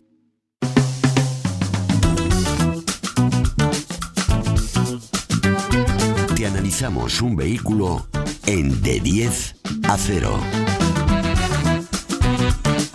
Te 6.36 6.46
analizamos 6.46 7.22
un 7.22 7.36
vehículo 7.36 8.08
en 8.48 8.82
de 8.82 9.00
10 9.02 9.56
a 9.84 9.98
0. 9.98 10.40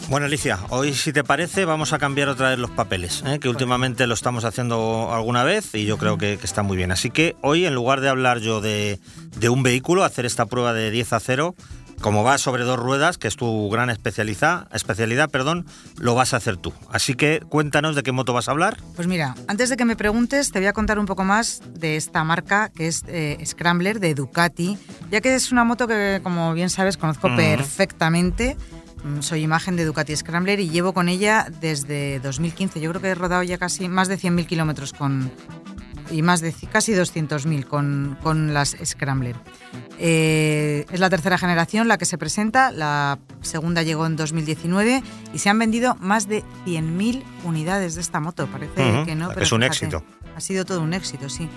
Bueno, 0.09 0.27
Alicia, 0.27 0.59
hoy 0.71 0.93
si 0.95 1.13
te 1.13 1.25
parece 1.25 1.65
vamos 1.65 1.93
a 1.93 1.99
cambiar 1.99 2.29
otra 2.29 2.51
vez 2.51 2.59
los 2.59 2.71
papeles, 2.71 3.23
¿eh? 3.27 3.39
que 3.39 3.49
últimamente 3.49 4.07
lo 4.07 4.15
estamos 4.15 4.45
haciendo 4.45 5.11
alguna 5.13 5.45
vez 5.45 5.75
y 5.75 5.87
yo 5.87 5.97
creo 5.97 6.19
que, 6.19 6.35
está 6.43 6.63
muy 6.63 6.77
bien. 6.77 6.91
Así 6.91 7.11
que 7.11 7.37
hoy 7.41 7.65
en 7.65 7.75
lugar 7.75 8.01
de 8.01 8.09
hablar 8.09 8.41
yo 8.41 8.61
de, 8.61 8.99
de, 9.39 9.49
un 9.49 9.63
vehículo, 9.63 10.05
hacer 10.05 10.27
esta 10.27 10.47
prueba 10.47 10.73
de 10.73 10.91
10 10.91 11.13
a 11.15 11.21
0, 11.21 11.55
como 12.03 12.25
va 12.25 12.37
sobre 12.37 12.65
dos 12.65 12.79
ruedas, 12.79 13.17
que 13.17 13.29
es 13.29 13.37
tu 13.37 13.71
gran 13.71 13.89
especialidad, 13.89 14.67
especialidad, 14.75 15.31
perdón, 15.31 15.65
lo 15.99 16.15
vas 16.15 16.35
a 16.35 16.37
hacer 16.37 16.57
tú. 16.57 16.75
Así 16.91 17.15
que 17.15 17.41
cuéntanos 17.49 17.95
de 17.95 18.03
qué 18.03 18.13
moto 18.13 18.35
vas 18.35 18.49
a 18.49 18.51
hablar. 18.51 18.77
Pues 18.97 19.07
mira, 19.07 19.37
antes 19.47 19.71
de 19.71 19.77
que 19.77 19.85
me 19.85 19.97
preguntes, 19.97 20.51
te 20.51 20.59
voy 20.59 20.67
a 20.67 20.73
contar 20.73 20.99
un 20.99 21.07
poco 21.07 21.25
más 21.25 21.63
de 21.75 21.97
esta 21.97 22.25
marca 22.25 22.71
que 22.71 22.89
es 22.89 23.05
eh, 23.07 23.39
Scrambler 23.47 24.01
de 24.01 24.15
Ducati, 24.15 24.77
ya 25.11 25.21
que 25.21 25.35
es 25.35 25.53
una 25.53 25.65
moto 25.65 25.87
que, 25.87 26.21
como 26.23 26.53
bien 26.53 26.71
sabes, 26.71 26.97
conozco 26.97 27.29
mm. 27.29 27.37
perfectamente. 27.37 28.57
Soy 29.21 29.43
imagen 29.43 29.77
de 29.77 29.85
Ducati 29.85 30.15
Scrambler 30.15 30.61
y 30.61 30.71
llevo 30.71 30.93
con 30.93 31.09
ella 31.09 31.47
desde 31.61 32.21
2015. 32.21 32.81
Yo 32.81 32.91
creo 32.91 33.03
que 33.03 33.09
he 33.09 33.15
rodado 33.15 33.43
ya 33.45 33.59
casi 33.59 33.89
más 33.89 34.09
de 34.09 34.19
100.000 34.19 34.47
kilómetros 34.47 34.93
con, 34.93 35.31
y 36.13 36.23
más 36.23 36.41
de 36.41 36.55
casi 36.71 36.93
200.000 36.93 37.67
con, 37.67 38.19
con 38.23 38.55
las 38.55 38.77
Scrambler. 38.85 39.37
Eh, 39.99 40.87
es 40.91 41.01
la 41.01 41.11
tercera 41.11 41.39
generación 41.39 41.89
la 41.89 41.99
que 41.99 42.05
se 42.05 42.19
presenta, 42.19 42.71
la 42.71 43.19
segunda 43.41 43.83
llegó 43.83 44.07
en 44.07 44.17
2019 44.17 45.03
y 45.33 45.39
se 45.39 45.49
han 45.49 45.59
vendido 45.59 45.97
más 46.01 46.29
de 46.29 46.43
100.000 46.67 47.23
unidades 47.45 47.95
de 47.95 48.01
esta 48.01 48.21
moto. 48.21 48.47
Parece 48.47 48.83
uh 48.83 48.85
-huh. 48.85 49.05
que 49.05 49.15
no, 49.15 49.29
pero 49.29 49.43
es 49.43 49.53
un 49.53 49.61
fíjate, 49.63 49.87
éxito. 49.87 50.05
Ha 50.37 50.41
sido 50.41 50.65
todo 50.65 50.81
un 50.81 50.93
éxito, 50.93 51.29
sí. 51.29 51.49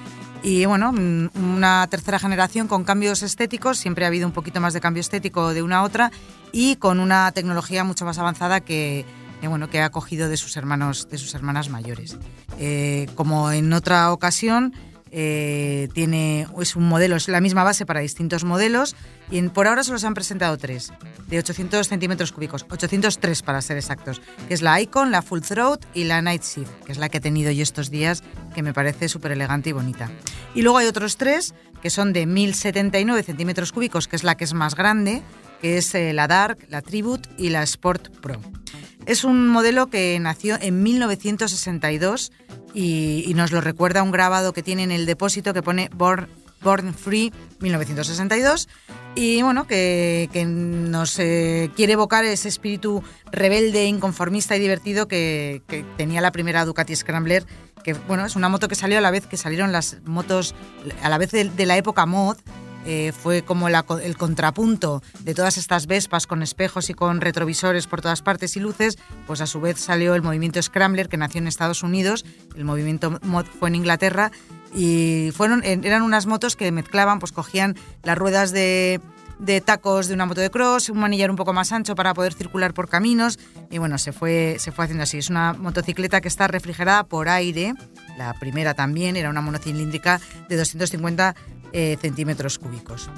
Y 0.43 0.65
bueno, 0.65 0.91
una 0.91 1.87
tercera 1.89 2.19
generación 2.19 2.67
con 2.67 2.83
cambios 2.83 3.23
estéticos, 3.23 3.79
siempre 3.79 4.05
ha 4.05 4.09
habido 4.09 4.27
un 4.27 4.33
poquito 4.33 4.61
más 4.61 4.73
de 4.73 4.81
cambio 4.81 5.01
estético 5.01 5.53
de 5.53 5.63
una 5.63 5.77
a 5.77 5.83
otra 5.83 6.11
y 6.51 6.75
con 6.75 6.99
una 6.99 7.31
tecnología 7.31 7.83
mucho 7.83 8.05
más 8.05 8.19
avanzada 8.19 8.59
que, 8.61 9.05
que 9.41 9.47
bueno, 9.47 9.69
que 9.69 9.81
ha 9.81 9.89
cogido 9.89 10.29
de 10.29 10.37
sus 10.37 10.57
hermanos, 10.57 11.07
de 11.09 11.17
sus 11.17 11.33
hermanas 11.35 11.69
mayores. 11.69 12.17
Eh, 12.59 13.07
como 13.15 13.51
en 13.51 13.71
otra 13.73 14.11
ocasión, 14.11 14.73
eh, 15.17 15.87
tiene 15.93 16.45
es 16.59 16.75
un 16.75 16.89
modelo, 16.89 17.15
es 17.15 17.29
la 17.29 17.39
misma 17.39 17.63
base 17.63 17.85
para 17.85 18.01
distintos 18.01 18.43
modelos 18.43 18.97
y 19.31 19.41
por 19.43 19.65
ahora 19.65 19.83
solo 19.85 19.97
se 19.97 20.07
han 20.07 20.13
presentado 20.13 20.57
tres, 20.57 20.91
de 21.27 21.39
800 21.39 21.87
centímetros 21.87 22.33
cúbicos, 22.33 22.65
803 22.69 23.41
para 23.41 23.61
ser 23.61 23.77
exactos, 23.77 24.21
que 24.47 24.53
es 24.53 24.61
la 24.61 24.81
Icon, 24.81 25.11
la 25.11 25.21
Full 25.21 25.39
Throat 25.39 25.85
y 25.93 26.03
la 26.03 26.21
Night 26.21 26.43
Shift, 26.43 26.69
que 26.85 26.91
es 26.91 26.97
la 26.97 27.07
que 27.07 27.19
he 27.19 27.21
tenido 27.21 27.49
yo 27.51 27.63
estos 27.63 27.89
días, 27.89 28.23
que 28.53 28.61
me 28.61 28.73
parece 28.73 29.07
súper 29.07 29.31
elegante 29.31 29.69
y 29.69 29.73
bonita. 29.73 30.11
Y 30.53 30.63
luego 30.63 30.79
hay 30.79 30.87
otros 30.87 31.15
tres, 31.15 31.53
que 31.81 31.89
son 31.89 32.11
de 32.11 32.25
1079 32.25 33.23
centímetros 33.23 33.71
cúbicos, 33.71 34.09
que 34.09 34.17
es 34.17 34.25
la 34.25 34.35
que 34.35 34.43
es 34.43 34.53
más 34.53 34.75
grande, 34.75 35.21
que 35.61 35.77
es 35.77 35.95
eh, 35.95 36.11
la 36.11 36.27
Dark, 36.27 36.57
la 36.67 36.81
Tribute 36.81 37.29
y 37.37 37.49
la 37.49 37.63
Sport 37.63 38.09
Pro. 38.19 38.41
Es 39.05 39.23
un 39.23 39.47
modelo 39.47 39.87
que 39.87 40.19
nació 40.19 40.57
en 40.59 40.81
1962 40.81 42.31
y, 42.73 43.23
y, 43.27 43.33
nos 43.33 43.51
lo 43.51 43.61
recuerda 43.61 44.03
un 44.03 44.11
grabado 44.11 44.51
que 44.51 44.63
tiene 44.63 44.83
en 44.83 44.91
el 44.91 45.05
depósito 45.05 45.53
que 45.53 45.61
pone 45.61 45.89
Born, 45.93 46.27
Free 46.95 47.31
1962 47.59 48.67
y 49.13 49.41
bueno, 49.43 49.67
que, 49.67 50.27
nos 50.45 51.19
eh, 51.19 51.69
quiere 51.75 51.93
evocar 51.93 52.25
ese 52.25 52.49
espíritu 52.49 53.03
rebelde, 53.31 53.85
inconformista 53.85 54.55
y 54.55 54.59
divertido 54.59 55.07
que, 55.07 55.61
que, 55.67 55.85
tenía 55.95 56.21
la 56.21 56.31
primera 56.31 56.65
Ducati 56.65 56.95
Scrambler, 56.95 57.45
que 57.83 57.93
bueno, 57.93 58.25
es 58.25 58.35
una 58.35 58.49
moto 58.49 58.67
que 58.67 58.75
salió 58.75 58.97
a 58.97 59.01
la 59.01 59.11
vez 59.11 59.27
que 59.27 59.37
salieron 59.37 59.71
las 59.71 59.97
motos, 60.05 60.55
a 61.03 61.09
la 61.09 61.17
vez 61.19 61.31
de, 61.31 61.45
de 61.45 61.65
la 61.65 61.77
época 61.77 62.05
mod, 62.07 62.37
eh, 62.85 63.11
fue 63.11 63.41
como 63.41 63.67
el 63.67 64.17
contrapunto 64.17 65.01
de 65.21 65.33
todas 65.33 65.57
estas 65.57 65.87
Vespas 65.87 66.27
con 66.27 66.43
espejos 66.43 66.89
y 66.89 66.93
con 66.93 67.19
retrovisores 67.19 67.87
por 67.87 68.01
todas 68.01 68.21
partes 68.21 68.55
y 68.57 68.59
luces, 68.59 68.97
pues 69.25 69.41
a 69.41 69.47
su 69.47 69.59
vez 69.59 69.79
salió 69.79 70.13
el 70.15 70.21
movimiento 70.21 70.61
Scrambler 70.61 71.09
que 71.09 71.17
nació 71.17 71.39
en 71.39 71.47
Estados 71.47 71.83
Unidos, 71.83 72.25
el 72.55 72.63
movimiento 72.63 73.19
fue 73.59 73.69
en 73.69 73.75
Inglaterra 73.75 74.31
y 74.73 75.31
fueron 75.33 75.63
eran 75.63 76.03
unas 76.03 76.25
motos 76.25 76.55
que 76.55 76.71
mezclaban, 76.71 77.19
pues 77.19 77.31
cogían 77.31 77.75
las 78.03 78.17
ruedas 78.17 78.51
de, 78.51 79.01
de 79.39 79.61
tacos 79.61 80.07
de 80.07 80.13
una 80.13 80.25
moto 80.25 80.41
de 80.41 80.49
cross, 80.49 80.89
un 80.89 80.99
manillar 80.99 81.29
un 81.29 81.35
poco 81.35 81.53
más 81.53 81.71
ancho 81.71 81.95
para 81.95 82.13
poder 82.13 82.33
circular 82.33 82.73
por 82.73 82.89
caminos 82.89 83.39
y 83.69 83.77
bueno, 83.77 83.97
se 83.97 84.11
fue, 84.11 84.57
se 84.59 84.71
fue 84.71 84.85
haciendo 84.85 85.03
así. 85.03 85.17
Es 85.17 85.29
una 85.29 85.53
motocicleta 85.53 86.21
que 86.21 86.27
está 86.27 86.47
refrigerada 86.47 87.03
por 87.03 87.29
aire, 87.29 87.73
la 88.17 88.33
primera 88.33 88.73
también 88.73 89.15
era 89.15 89.29
una 89.29 89.41
monocilíndrica 89.41 90.21
de 90.47 90.57
250 90.57 91.35
eh, 91.77 91.97
centímetros 91.99 92.57
cúbicos. 92.57 93.09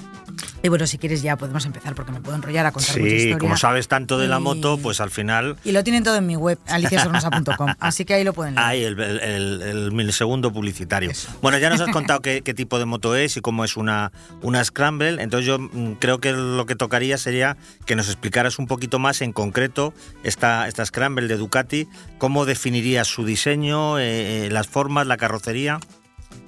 Y 0.64 0.70
bueno, 0.70 0.88
si 0.88 0.98
quieres 0.98 1.22
ya 1.22 1.36
podemos 1.36 1.64
empezar 1.68 1.94
porque 1.94 2.12
me 2.12 2.22
puedo 2.22 2.36
enrollar 2.36 2.66
a 2.66 2.72
contar 2.72 2.96
sí, 2.96 3.00
mucha 3.00 3.14
historia. 3.14 3.38
como 3.38 3.56
sabes 3.56 3.88
tanto 3.88 4.18
de 4.18 4.26
y... 4.26 4.30
la 4.30 4.40
moto, 4.40 4.80
pues 4.80 5.00
al 5.00 5.12
final... 5.12 5.58
Y 5.64 5.74
lo 5.74 5.84
tienen 5.84 6.04
todo 6.04 6.16
en 6.16 6.26
mi 6.26 6.36
web, 6.36 6.58
aliciasornosa.com, 6.66 7.76
así 7.80 8.04
que 8.04 8.16
ahí 8.16 8.24
lo 8.24 8.34
pueden 8.34 8.56
leer. 8.56 8.68
Ahí, 8.68 8.84
el, 8.84 9.00
el, 9.00 9.20
el, 9.20 9.62
el 9.62 9.92
milisegundo 9.92 10.52
publicitario. 10.52 11.12
Eso. 11.12 11.30
Bueno, 11.40 11.60
ya 11.60 11.70
nos 11.70 11.82
has 11.82 11.90
contado 11.94 12.22
qué, 12.22 12.42
qué, 12.42 12.56
tipo 12.56 12.80
de 12.80 12.86
moto 12.86 13.16
es 13.16 13.38
y 13.38 13.42
cómo 13.42 13.64
es 13.64 13.78
una, 13.78 14.12
una 14.42 14.64
Scramble, 14.64 15.22
entonces 15.22 15.46
yo 15.46 15.60
mm, 15.60 15.94
creo 16.00 16.20
que 16.20 16.32
lo 16.32 16.66
que 16.66 16.76
tocaría 16.76 17.20
sería 17.20 17.58
que 17.86 17.96
nos 17.96 18.08
explicaras 18.08 18.58
un 18.58 18.66
poquito 18.66 18.98
más 18.98 19.22
en 19.22 19.34
concreto 19.34 19.94
esta, 20.24 20.68
esta 20.68 20.84
Scramble 20.84 21.28
de 21.28 21.38
Ducati, 21.38 21.88
cómo 22.18 22.46
definirías 22.46 23.08
su 23.08 23.24
diseño, 23.24 24.00
eh, 24.00 24.50
las 24.52 24.68
formas, 24.68 25.06
la 25.06 25.18
carrocería. 25.18 25.80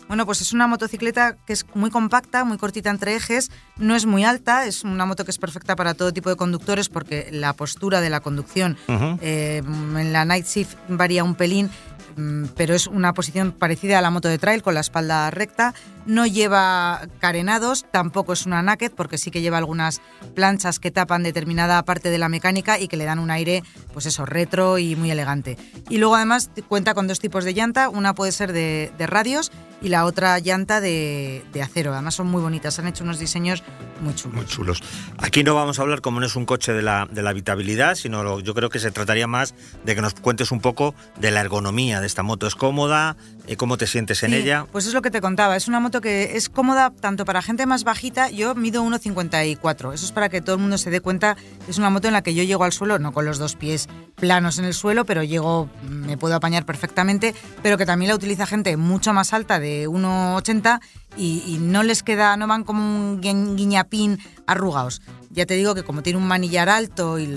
Bueno, 0.10 0.26
pues 0.26 0.41
es 0.41 0.54
una 0.54 0.65
motocicleta 0.65 1.38
que 1.45 1.54
es 1.54 1.67
muy 1.76 1.91
compacta, 1.91 2.43
muy 2.43 2.58
cortita 2.58 2.89
entre 2.89 3.15
ejes, 3.15 3.52
no 3.78 3.95
es 3.95 4.08
muy 4.08 4.24
alta, 4.24 4.65
es 4.65 4.84
una 4.84 5.06
moto 5.06 5.24
que 5.24 5.30
es 5.30 5.38
perfecta 5.38 5.76
para 5.76 5.93
todo 5.93 6.12
tipo 6.12 6.32
de 6.32 6.36
conductores 6.36 6.89
porque 6.89 7.30
la 7.32 7.54
postura 7.54 8.02
de 8.02 8.10
la 8.10 8.19
conducción 8.19 8.76
uh 8.88 8.91
-huh. 8.91 9.19
eh, 9.22 9.62
en 9.63 10.12
la 10.12 10.26
Night 10.26 10.48
Shift 10.48 10.76
varía 10.88 11.24
un 11.24 11.36
pelín, 11.36 11.69
mm, 12.17 12.45
pero 12.58 12.74
es 12.74 12.88
una 12.88 13.13
posición 13.13 13.52
parecida 13.52 14.00
a 14.00 14.02
la 14.02 14.10
moto 14.10 14.28
de 14.30 14.39
trail 14.39 14.63
con 14.63 14.74
la 14.74 14.80
espalda 14.80 15.30
recta. 15.30 15.76
No 16.10 16.26
lleva 16.26 17.08
carenados, 17.19 17.86
tampoco 17.91 18.34
es 18.34 18.48
una 18.48 18.63
naked 18.63 18.93
porque 18.95 19.19
sí 19.19 19.30
que 19.30 19.41
lleva 19.41 19.60
algunas 19.60 20.02
planchas 20.34 20.80
que 20.80 20.89
tapan 20.89 21.22
determinada 21.22 21.86
parte 21.86 22.10
de 22.10 22.17
la 22.17 22.30
mecánica 22.30 22.80
y 22.80 22.88
que 22.88 22.98
le 22.98 23.06
dan 23.06 23.19
un 23.19 23.30
aire, 23.30 23.62
pues 23.93 24.08
eso, 24.08 24.26
retro 24.26 24.80
y 24.80 24.95
muy 24.95 25.12
elegante. 25.12 25.56
Y 25.88 26.00
luego 26.00 26.15
además 26.15 26.50
cuenta 26.67 26.95
con 26.95 27.08
dos 27.08 27.19
tipos 27.19 27.45
de 27.45 27.54
llanta, 27.54 27.89
una 27.89 28.15
puede 28.15 28.32
ser 28.32 28.54
de, 28.54 28.91
de 28.98 29.06
radios 29.06 29.52
y 29.84 29.89
la 29.89 30.06
otra 30.06 30.39
llanta 30.39 30.82
de, 30.82 31.45
de 31.54 31.62
acero. 31.62 31.93
Además 31.93 32.15
son 32.15 32.26
muy 32.26 32.41
bonitas, 32.41 32.80
han 32.80 32.88
hecho 32.88 33.04
unos 33.04 33.19
diseños 33.19 33.63
muy 34.02 34.15
chulos. 34.15 34.36
Muy 34.36 34.45
chulos. 34.48 34.84
Aquí 35.19 35.43
no 35.43 35.54
vamos 35.54 35.78
a 35.78 35.84
hablar, 35.84 36.02
como 36.02 36.19
no 36.19 36.26
es 36.26 36.36
un 36.36 36.45
coche 36.45 36.74
de 36.74 36.82
la, 36.82 37.08
de 37.12 37.22
la 37.22 37.30
habitabilidad, 37.30 37.93
sino 37.93 38.39
yo 38.39 38.56
creo 38.56 38.69
que 38.69 38.80
se 38.80 38.89
trataría 38.89 39.28
más 39.28 39.54
de 39.86 39.93
que 39.93 40.02
nos 40.02 40.15
cuentes 40.15 40.52
un 40.52 40.60
poco 40.60 40.95
de 41.19 41.30
la 41.30 41.41
ergonomía 41.41 42.02
de 42.02 42.08
esta 42.08 42.24
moto. 42.24 42.48
¿Es 42.48 42.56
cómoda? 42.56 43.15
¿Cómo 43.58 43.78
te 43.78 43.88
sientes 43.88 44.21
en 44.23 44.32
Sí, 44.32 44.38
ella? 44.38 44.67
Pues 44.71 44.86
es 44.86 44.93
lo 44.93 45.02
que 45.02 45.10
te 45.12 45.21
contaba. 45.21 45.56
Es 45.56 45.67
una 45.67 45.80
moto 45.80 46.02
que 46.02 46.38
es 46.38 46.49
cómoda 46.49 46.91
tanto 46.91 47.25
para 47.25 47.41
gente 47.41 47.65
más 47.65 47.84
bajita. 47.84 48.30
Yo 48.30 48.54
mido 48.56 48.84
1,54. 48.84 49.93
Eso 49.93 50.06
es 50.06 50.12
para 50.12 50.30
que 50.30 50.39
todo 50.41 50.56
el 50.56 50.62
mundo 50.62 50.78
se 50.78 50.89
dé 50.91 51.02
cuenta. 51.02 51.36
Es 51.67 51.78
una 51.80 51.89
moto 51.89 52.08
en 52.08 52.13
la 52.13 52.21
que 52.21 52.36
yo 52.36 52.43
llego 52.43 52.63
al 52.63 52.71
suelo, 52.71 52.99
no 52.99 53.12
con 53.12 53.25
los 53.25 53.39
dos 53.39 53.56
pies 53.56 53.88
planos 54.15 54.60
en 54.60 54.65
el 54.65 54.73
suelo, 54.75 55.04
pero 55.06 55.23
llego, 55.23 55.67
me 55.89 56.15
puedo 56.17 56.36
apañar 56.36 56.65
perfectamente. 56.65 57.34
Pero 57.63 57.78
que 57.78 57.86
también 57.88 58.10
la 58.10 58.15
utiliza 58.15 58.45
gente 58.45 58.78
mucho 58.78 59.13
más 59.13 59.34
alta, 59.34 59.60
de 59.60 59.88
1,80, 59.89 60.80
y, 61.17 61.43
y 61.47 61.58
no 61.60 61.82
les 61.82 62.04
queda, 62.04 62.38
no 62.38 62.45
van 62.47 62.63
como 62.63 62.84
un 62.84 63.19
guiñ- 63.21 63.56
guiñapín 63.56 64.19
arrugados. 64.45 65.02
Ya 65.32 65.45
te 65.45 65.56
digo 65.56 65.73
que 65.75 65.84
como 65.84 66.02
tiene 66.04 66.17
un 66.19 66.28
manillar 66.28 66.69
alto 66.69 67.19
y 67.19 67.28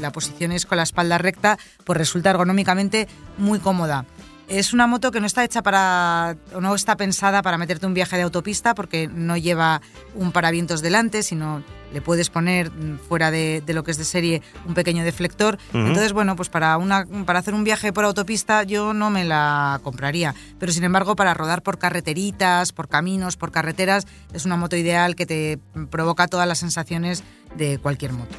la 0.00 0.12
posición 0.12 0.52
es 0.52 0.66
con 0.66 0.76
la 0.76 0.82
espalda 0.84 1.18
recta, 1.18 1.58
pues 1.84 1.96
resulta 1.96 2.30
ergonómicamente 2.30 3.06
muy 3.38 3.58
cómoda. 3.58 4.04
Es 4.48 4.72
una 4.72 4.86
moto 4.86 5.10
que 5.10 5.20
no 5.20 5.26
está 5.26 5.42
hecha 5.42 5.62
para, 5.62 6.36
no 6.60 6.74
está 6.74 6.96
pensada 6.96 7.42
para 7.42 7.58
meterte 7.58 7.86
un 7.86 7.94
viaje 7.94 8.16
de 8.16 8.22
autopista 8.22 8.74
porque 8.74 9.08
no 9.08 9.36
lleva 9.36 9.82
un 10.14 10.30
paravientos 10.30 10.82
delante, 10.82 11.22
sino 11.24 11.64
le 11.92 12.00
puedes 12.00 12.30
poner 12.30 12.70
fuera 13.08 13.30
de, 13.30 13.62
de 13.64 13.72
lo 13.74 13.84
que 13.84 13.90
es 13.90 13.98
de 13.98 14.04
serie 14.04 14.42
un 14.66 14.74
pequeño 14.74 15.04
deflector. 15.04 15.58
Entonces, 15.72 16.12
bueno, 16.12 16.36
pues 16.36 16.48
para, 16.48 16.76
una, 16.78 17.06
para 17.24 17.38
hacer 17.38 17.54
un 17.54 17.64
viaje 17.64 17.92
por 17.92 18.04
autopista 18.04 18.62
yo 18.64 18.92
no 18.92 19.10
me 19.10 19.24
la 19.24 19.80
compraría. 19.82 20.34
Pero 20.58 20.72
sin 20.72 20.84
embargo, 20.84 21.16
para 21.16 21.34
rodar 21.34 21.62
por 21.62 21.78
carreteritas, 21.78 22.72
por 22.72 22.88
caminos, 22.88 23.36
por 23.36 23.50
carreteras, 23.52 24.06
es 24.32 24.44
una 24.44 24.56
moto 24.56 24.76
ideal 24.76 25.14
que 25.16 25.26
te 25.26 25.58
provoca 25.90 26.28
todas 26.28 26.46
las 26.48 26.58
sensaciones 26.58 27.22
de 27.56 27.78
cualquier 27.78 28.12
moto. 28.12 28.34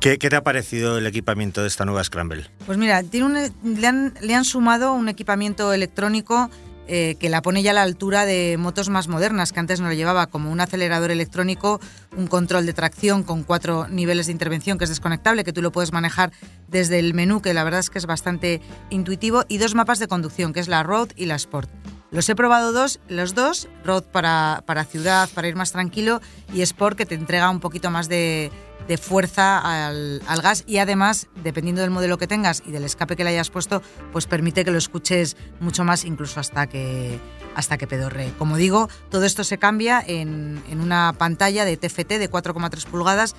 ¿Qué, 0.00 0.18
qué 0.18 0.28
te 0.30 0.34
ha 0.36 0.42
parecido 0.42 0.98
el 0.98 1.06
equipamiento 1.06 1.60
de 1.62 1.68
esta 1.68 1.84
nueva 1.84 2.02
Scramble? 2.02 2.50
Pues 2.66 2.76
mira, 2.76 3.02
tiene 3.04 3.26
un- 3.62 3.80
le, 3.80 3.86
han, 3.86 4.14
le 4.20 4.34
han 4.34 4.44
sumado 4.44 4.94
un 4.94 5.08
equipamiento 5.08 5.72
electrónico 5.72 6.50
eh, 6.88 7.16
que 7.18 7.28
la 7.28 7.42
pone 7.42 7.62
ya 7.62 7.70
a 7.70 7.74
la 7.74 7.82
altura 7.82 8.24
de 8.24 8.56
motos 8.58 8.88
más 8.88 9.08
modernas, 9.08 9.52
que 9.52 9.60
antes 9.60 9.80
no 9.80 9.88
lo 9.88 9.94
llevaba, 9.94 10.26
como 10.26 10.50
un 10.50 10.60
acelerador 10.60 11.10
electrónico, 11.10 11.80
un 12.16 12.26
control 12.26 12.66
de 12.66 12.72
tracción 12.72 13.22
con 13.22 13.44
cuatro 13.44 13.86
niveles 13.88 14.26
de 14.26 14.32
intervención 14.32 14.78
que 14.78 14.84
es 14.84 14.90
desconectable, 14.90 15.44
que 15.44 15.52
tú 15.52 15.62
lo 15.62 15.72
puedes 15.72 15.92
manejar 15.92 16.32
desde 16.68 16.98
el 16.98 17.14
menú, 17.14 17.40
que 17.40 17.54
la 17.54 17.64
verdad 17.64 17.80
es 17.80 17.90
que 17.90 17.98
es 17.98 18.06
bastante 18.06 18.60
intuitivo, 18.90 19.44
y 19.48 19.58
dos 19.58 19.74
mapas 19.74 19.98
de 19.98 20.08
conducción, 20.08 20.52
que 20.52 20.60
es 20.60 20.68
la 20.68 20.82
Road 20.82 21.10
y 21.16 21.26
la 21.26 21.36
Sport. 21.36 21.70
Los 22.10 22.28
he 22.28 22.34
probado 22.34 22.72
dos, 22.72 23.00
los 23.08 23.34
dos, 23.34 23.68
Road 23.84 24.02
para, 24.02 24.62
para 24.66 24.84
ciudad, 24.84 25.30
para 25.34 25.48
ir 25.48 25.56
más 25.56 25.72
tranquilo, 25.72 26.20
y 26.52 26.60
Sport 26.60 26.98
que 26.98 27.06
te 27.06 27.14
entrega 27.14 27.48
un 27.48 27.60
poquito 27.60 27.90
más 27.90 28.08
de, 28.08 28.50
de 28.88 28.98
fuerza 28.98 29.58
al, 29.86 30.22
al 30.26 30.42
gas 30.42 30.64
y 30.66 30.78
además, 30.78 31.28
dependiendo 31.42 31.82
del 31.82 31.90
modelo 31.90 32.18
que 32.18 32.26
tengas 32.26 32.62
y 32.66 32.70
del 32.70 32.84
escape 32.84 33.16
que 33.16 33.24
le 33.24 33.30
hayas 33.30 33.50
puesto, 33.50 33.82
pues 34.12 34.26
permite 34.26 34.64
que 34.64 34.70
lo 34.70 34.78
escuches 34.78 35.36
mucho 35.60 35.84
más, 35.84 36.04
incluso 36.04 36.40
hasta 36.40 36.66
que, 36.66 37.18
hasta 37.54 37.78
que 37.78 37.86
pedorre. 37.86 38.32
Como 38.38 38.56
digo, 38.56 38.88
todo 39.10 39.24
esto 39.24 39.44
se 39.44 39.58
cambia 39.58 40.02
en, 40.06 40.62
en 40.70 40.80
una 40.80 41.14
pantalla 41.16 41.64
de 41.64 41.76
TFT 41.76 42.18
de 42.18 42.30
4,3 42.30 42.86
pulgadas 42.86 43.34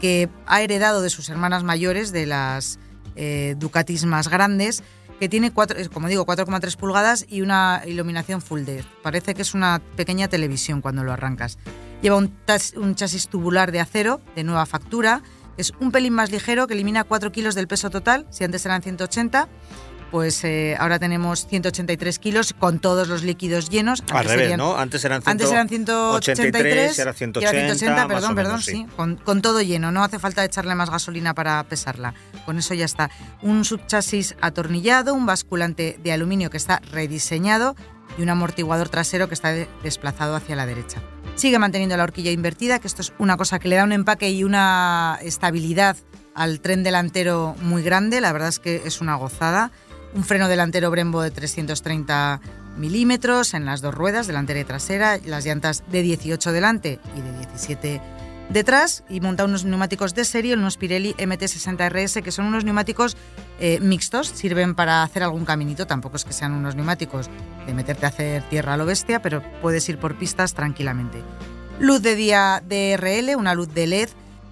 que 0.00 0.28
ha 0.46 0.62
heredado 0.62 1.02
de 1.02 1.10
sus 1.10 1.28
hermanas 1.28 1.64
mayores, 1.64 2.12
de 2.12 2.26
las 2.26 2.78
eh, 3.16 3.54
Ducatis 3.58 4.04
más 4.04 4.28
grandes, 4.28 4.82
que 5.18 5.28
tiene, 5.28 5.52
cuatro, 5.52 5.78
como 5.92 6.08
digo, 6.08 6.24
4,3 6.26 6.76
pulgadas 6.76 7.26
y 7.28 7.40
una 7.40 7.82
iluminación 7.86 8.40
full 8.40 8.60
LED. 8.60 8.84
Parece 9.02 9.34
que 9.34 9.42
es 9.42 9.54
una 9.54 9.80
pequeña 9.96 10.28
televisión 10.28 10.80
cuando 10.80 11.04
lo 11.04 11.12
arrancas. 11.12 11.58
Lleva 12.02 12.16
un, 12.16 12.36
un 12.76 12.94
chasis 12.94 13.28
tubular 13.28 13.72
de 13.72 13.80
acero 13.80 14.20
de 14.36 14.44
nueva 14.44 14.66
factura. 14.66 15.22
Es 15.56 15.72
un 15.80 15.90
pelín 15.90 16.12
más 16.12 16.30
ligero 16.30 16.66
que 16.66 16.74
elimina 16.74 17.04
4 17.04 17.32
kilos 17.32 17.54
del 17.54 17.66
peso 17.66 17.90
total. 17.90 18.26
Si 18.30 18.44
antes 18.44 18.64
eran 18.64 18.82
180, 18.82 19.48
pues 20.10 20.42
eh, 20.44 20.76
ahora 20.78 20.98
tenemos 20.98 21.46
183 21.46 22.18
kilos 22.18 22.52
con 22.52 22.78
todos 22.78 23.08
los 23.08 23.22
líquidos 23.22 23.68
llenos. 23.70 24.02
Al 24.10 24.24
revés, 24.24 24.40
serían- 24.40 24.58
¿no? 24.58 24.76
Antes 24.76 25.04
eran, 25.04 25.22
antes 25.24 25.50
eran 25.50 25.68
183 25.68 26.94
183 26.94 26.98
y 26.98 27.00
ahora 27.00 27.12
180, 27.14 27.94
más 27.94 28.04
o 28.04 28.08
perdón, 28.08 28.34
perdón, 28.34 28.52
menos, 28.52 28.64
sí. 28.64 28.86
Con, 28.96 29.16
con 29.16 29.42
todo 29.42 29.60
lleno, 29.62 29.92
no 29.92 30.02
hace 30.04 30.18
falta 30.18 30.44
echarle 30.44 30.74
más 30.74 30.90
gasolina 30.90 31.34
para 31.34 31.62
pesarla. 31.64 32.14
Con 32.46 32.58
eso 32.58 32.74
ya 32.74 32.84
está. 32.84 33.10
Un 33.42 33.64
subchasis 33.64 34.34
atornillado, 34.40 35.14
un 35.14 35.26
basculante 35.26 35.98
de 36.02 36.12
aluminio 36.12 36.50
que 36.50 36.56
está 36.56 36.80
rediseñado 36.90 37.76
y 38.16 38.22
un 38.22 38.30
amortiguador 38.30 38.88
trasero 38.88 39.28
que 39.28 39.34
está 39.34 39.50
de- 39.52 39.68
desplazado 39.82 40.34
hacia 40.36 40.56
la 40.56 40.66
derecha. 40.66 41.02
Sigue 41.34 41.58
manteniendo 41.58 41.96
la 41.96 42.02
horquilla 42.02 42.32
invertida, 42.32 42.78
que 42.80 42.88
esto 42.88 43.02
es 43.02 43.12
una 43.18 43.36
cosa 43.36 43.58
que 43.58 43.68
le 43.68 43.76
da 43.76 43.84
un 43.84 43.92
empaque 43.92 44.30
y 44.30 44.42
una 44.42 45.18
estabilidad 45.22 45.96
al 46.34 46.60
tren 46.60 46.82
delantero 46.82 47.54
muy 47.62 47.82
grande. 47.82 48.20
La 48.20 48.32
verdad 48.32 48.48
es 48.48 48.58
que 48.58 48.82
es 48.84 49.00
una 49.00 49.14
gozada. 49.16 49.70
Un 50.18 50.24
freno 50.24 50.48
delantero 50.48 50.90
Brembo 50.90 51.22
de 51.22 51.30
330 51.30 52.40
milímetros 52.76 53.54
en 53.54 53.64
las 53.64 53.82
dos 53.82 53.94
ruedas, 53.94 54.26
delantera 54.26 54.58
y 54.58 54.64
trasera, 54.64 55.16
las 55.24 55.44
llantas 55.44 55.84
de 55.92 56.02
18 56.02 56.50
delante 56.50 56.98
y 57.16 57.20
de 57.20 57.38
17 57.38 58.00
detrás 58.48 59.04
y 59.08 59.20
monta 59.20 59.44
unos 59.44 59.64
neumáticos 59.64 60.16
de 60.16 60.24
serie, 60.24 60.54
unos 60.54 60.76
Pirelli 60.76 61.14
MT60RS, 61.14 62.24
que 62.24 62.32
son 62.32 62.46
unos 62.46 62.64
neumáticos 62.64 63.16
eh, 63.60 63.78
mixtos, 63.80 64.26
sirven 64.26 64.74
para 64.74 65.04
hacer 65.04 65.22
algún 65.22 65.44
caminito, 65.44 65.86
tampoco 65.86 66.16
es 66.16 66.24
que 66.24 66.32
sean 66.32 66.52
unos 66.52 66.74
neumáticos 66.74 67.30
de 67.68 67.74
meterte 67.74 68.06
a 68.06 68.08
hacer 68.08 68.42
tierra 68.48 68.74
a 68.74 68.76
lo 68.76 68.86
bestia, 68.86 69.22
pero 69.22 69.40
puedes 69.62 69.88
ir 69.88 69.98
por 69.98 70.18
pistas 70.18 70.52
tranquilamente. 70.52 71.22
Luz 71.78 72.02
de 72.02 72.16
día 72.16 72.60
DRL, 72.66 73.36
una 73.36 73.54
luz 73.54 73.72
de 73.72 73.86
LED 73.86 74.08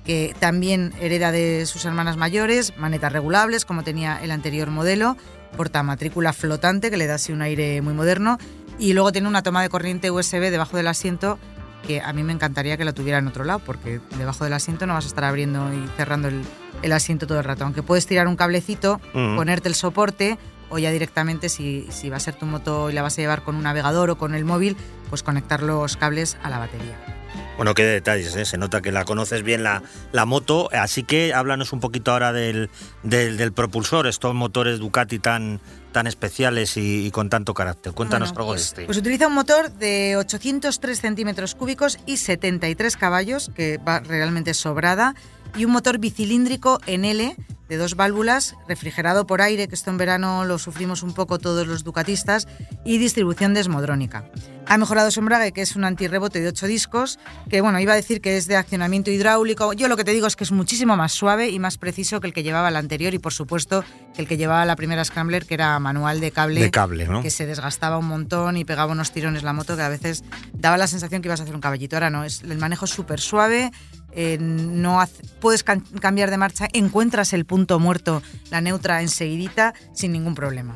que 0.06 0.36
también 0.38 0.94
hereda 1.00 1.32
de 1.32 1.66
sus 1.66 1.84
hermanas 1.84 2.16
mayores, 2.16 2.72
manetas 2.78 3.12
regulables 3.12 3.64
como 3.64 3.82
tenía 3.82 4.22
el 4.22 4.30
anterior 4.30 4.70
modelo, 4.70 5.16
portamatrícula 5.56 6.32
flotante 6.32 6.90
que 6.90 6.96
le 6.96 7.06
da 7.06 7.14
así 7.14 7.32
un 7.32 7.42
aire 7.42 7.80
muy 7.82 7.94
moderno 7.94 8.38
y 8.78 8.92
luego 8.92 9.12
tiene 9.12 9.28
una 9.28 9.42
toma 9.42 9.62
de 9.62 9.68
corriente 9.68 10.10
USB 10.10 10.50
debajo 10.50 10.76
del 10.76 10.86
asiento 10.86 11.38
que 11.86 12.00
a 12.00 12.12
mí 12.12 12.22
me 12.22 12.32
encantaría 12.32 12.76
que 12.76 12.84
la 12.84 12.92
tuviera 12.92 13.18
en 13.18 13.28
otro 13.28 13.44
lado 13.44 13.60
porque 13.60 14.00
debajo 14.18 14.44
del 14.44 14.52
asiento 14.52 14.86
no 14.86 14.94
vas 14.94 15.04
a 15.04 15.08
estar 15.08 15.24
abriendo 15.24 15.72
y 15.72 15.86
cerrando 15.96 16.28
el, 16.28 16.42
el 16.82 16.92
asiento 16.92 17.26
todo 17.26 17.38
el 17.38 17.44
rato, 17.44 17.64
aunque 17.64 17.82
puedes 17.82 18.06
tirar 18.06 18.28
un 18.28 18.36
cablecito, 18.36 19.00
ponerte 19.12 19.68
el 19.68 19.74
soporte 19.74 20.38
o 20.68 20.78
ya 20.78 20.90
directamente 20.90 21.48
si, 21.48 21.86
si 21.90 22.10
va 22.10 22.16
a 22.16 22.20
ser 22.20 22.34
tu 22.34 22.46
moto 22.46 22.90
y 22.90 22.92
la 22.92 23.02
vas 23.02 23.16
a 23.18 23.22
llevar 23.22 23.42
con 23.42 23.54
un 23.54 23.62
navegador 23.62 24.10
o 24.10 24.18
con 24.18 24.34
el 24.34 24.44
móvil, 24.44 24.76
pues 25.08 25.22
conectar 25.22 25.62
los 25.62 25.96
cables 25.96 26.36
a 26.42 26.50
la 26.50 26.58
batería. 26.58 27.15
Bueno, 27.56 27.72
qué 27.72 27.84
detalles, 27.84 28.36
¿eh? 28.36 28.44
se 28.44 28.58
nota 28.58 28.82
que 28.82 28.92
la 28.92 29.04
conoces 29.04 29.42
bien 29.42 29.62
la, 29.62 29.82
la 30.12 30.26
moto, 30.26 30.68
así 30.72 31.04
que 31.04 31.32
háblanos 31.32 31.72
un 31.72 31.80
poquito 31.80 32.12
ahora 32.12 32.32
del, 32.32 32.68
del, 33.02 33.38
del 33.38 33.52
propulsor, 33.52 34.06
estos 34.06 34.34
motores 34.34 34.78
Ducati 34.78 35.18
tan, 35.18 35.60
tan 35.92 36.06
especiales 36.06 36.76
y, 36.76 37.06
y 37.06 37.10
con 37.10 37.30
tanto 37.30 37.54
carácter. 37.54 37.94
Cuéntanos 37.94 38.28
Bueno, 38.28 38.40
algo 38.40 38.52
pues, 38.52 38.60
de 38.60 38.66
este. 38.66 38.84
Pues 38.84 38.98
utiliza 38.98 39.26
un 39.28 39.34
motor 39.34 39.72
de 39.72 40.16
803 40.18 41.00
centímetros 41.00 41.54
cúbicos 41.54 41.98
y 42.04 42.18
73 42.18 42.94
caballos, 42.98 43.50
que 43.54 43.78
va 43.78 44.00
realmente 44.00 44.52
sobrada, 44.52 45.14
y 45.56 45.64
un 45.64 45.72
motor 45.72 45.98
bicilíndrico 45.98 46.80
en 46.86 47.04
L 47.04 47.36
de 47.68 47.76
dos 47.76 47.96
válvulas, 47.96 48.54
refrigerado 48.68 49.26
por 49.26 49.42
aire, 49.42 49.68
que 49.68 49.74
esto 49.74 49.90
en 49.90 49.98
verano 49.98 50.44
lo 50.44 50.58
sufrimos 50.58 51.02
un 51.02 51.12
poco 51.12 51.38
todos 51.38 51.66
los 51.66 51.84
ducatistas, 51.84 52.46
y 52.84 52.98
distribución 52.98 53.54
desmodrónica. 53.54 54.30
Ha 54.68 54.78
mejorado 54.78 55.10
su 55.10 55.20
embrague, 55.20 55.52
que 55.52 55.62
es 55.62 55.76
un 55.76 55.84
antirrebote 55.84 56.40
de 56.40 56.48
8 56.48 56.66
discos, 56.66 57.18
que 57.48 57.60
bueno, 57.60 57.78
iba 57.78 57.92
a 57.92 57.96
decir 57.96 58.20
que 58.20 58.36
es 58.36 58.46
de 58.46 58.56
accionamiento 58.56 59.10
hidráulico. 59.10 59.72
Yo 59.72 59.86
lo 59.88 59.96
que 59.96 60.04
te 60.04 60.10
digo 60.10 60.26
es 60.26 60.34
que 60.34 60.44
es 60.44 60.50
muchísimo 60.50 60.96
más 60.96 61.12
suave 61.12 61.50
y 61.50 61.58
más 61.58 61.78
preciso 61.78 62.20
que 62.20 62.26
el 62.26 62.32
que 62.32 62.42
llevaba 62.42 62.68
el 62.68 62.76
anterior 62.76 63.14
y 63.14 63.18
por 63.18 63.32
supuesto 63.32 63.84
que 64.14 64.22
el 64.22 64.28
que 64.28 64.36
llevaba 64.36 64.64
la 64.64 64.74
primera 64.74 65.04
Scrambler, 65.04 65.46
que 65.46 65.54
era 65.54 65.78
manual 65.78 66.20
de 66.20 66.32
cable 66.32 66.60
de 66.60 66.70
cable, 66.70 67.06
¿no? 67.06 67.22
que 67.22 67.30
se 67.30 67.46
desgastaba 67.46 67.96
un 67.98 68.06
montón 68.06 68.56
y 68.56 68.64
pegaba 68.64 68.90
unos 68.90 69.12
tirones 69.12 69.44
la 69.44 69.52
moto 69.52 69.76
que 69.76 69.82
a 69.82 69.88
veces 69.88 70.24
daba 70.52 70.76
la 70.76 70.88
sensación 70.88 71.22
que 71.22 71.28
ibas 71.28 71.40
a 71.40 71.44
hacer 71.44 71.54
un 71.54 71.60
caballito. 71.60 71.94
Ahora 71.94 72.10
no, 72.10 72.24
es, 72.24 72.42
el 72.42 72.58
manejo 72.58 72.86
es 72.86 72.90
súper 72.90 73.20
suave, 73.20 73.70
eh, 74.16 74.38
no 74.40 75.00
hace- 75.00 75.22
puedes 75.40 75.62
cambiar 75.62 76.30
de 76.30 76.38
marcha, 76.38 76.66
encuentras 76.72 77.32
el 77.32 77.44
punto 77.44 77.78
muerto, 77.78 78.22
la 78.50 78.60
neutra 78.60 79.02
enseguidita, 79.02 79.74
sin 79.92 80.12
ningún 80.12 80.34
problema. 80.34 80.74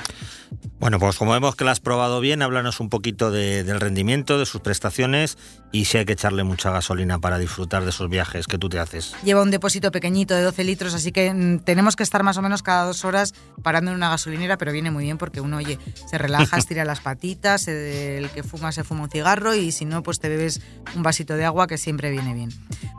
Bueno, 0.80 0.98
pues 0.98 1.18
como 1.18 1.32
vemos 1.32 1.56
que 1.56 1.64
la 1.64 1.72
has 1.72 1.80
probado 1.80 2.20
bien, 2.20 2.40
háblanos 2.40 2.80
un 2.80 2.88
poquito 2.88 3.30
de- 3.30 3.64
del 3.64 3.80
rendimiento, 3.80 4.38
de 4.38 4.46
sus 4.46 4.62
prestaciones 4.62 5.36
y 5.72 5.84
si 5.84 5.98
hay 5.98 6.06
que 6.06 6.14
echarle 6.14 6.42
mucha 6.42 6.70
gasolina 6.70 7.18
para 7.18 7.38
disfrutar 7.38 7.84
de 7.84 7.90
esos 7.90 8.08
viajes 8.08 8.46
que 8.46 8.56
tú 8.56 8.70
te 8.70 8.78
haces. 8.78 9.12
Lleva 9.22 9.42
un 9.42 9.50
depósito 9.50 9.92
pequeñito 9.92 10.34
de 10.34 10.40
12 10.40 10.64
litros, 10.64 10.94
así 10.94 11.12
que 11.12 11.34
mm, 11.34 11.58
tenemos 11.60 11.96
que 11.96 12.02
estar 12.02 12.22
más 12.22 12.38
o 12.38 12.42
menos 12.42 12.62
cada 12.62 12.84
dos 12.86 13.04
horas 13.04 13.34
parando 13.62 13.90
en 13.90 13.98
una 13.98 14.08
gasolinera, 14.08 14.56
pero 14.56 14.72
viene 14.72 14.90
muy 14.90 15.04
bien 15.04 15.18
porque 15.18 15.42
uno, 15.42 15.58
oye, 15.58 15.78
se 16.08 16.16
relaja, 16.16 16.56
estira 16.56 16.86
las 16.86 17.00
patitas, 17.00 17.68
eh, 17.68 18.16
el 18.16 18.30
que 18.30 18.42
fuma 18.42 18.72
se 18.72 18.82
fuma 18.82 19.02
un 19.02 19.10
cigarro 19.10 19.54
y 19.54 19.72
si 19.72 19.84
no, 19.84 20.02
pues 20.02 20.18
te 20.18 20.30
bebes 20.30 20.62
un 20.96 21.02
vasito 21.02 21.34
de 21.36 21.44
agua 21.44 21.66
que 21.66 21.76
siempre 21.76 22.10
viene 22.10 22.32
bien. 22.32 22.48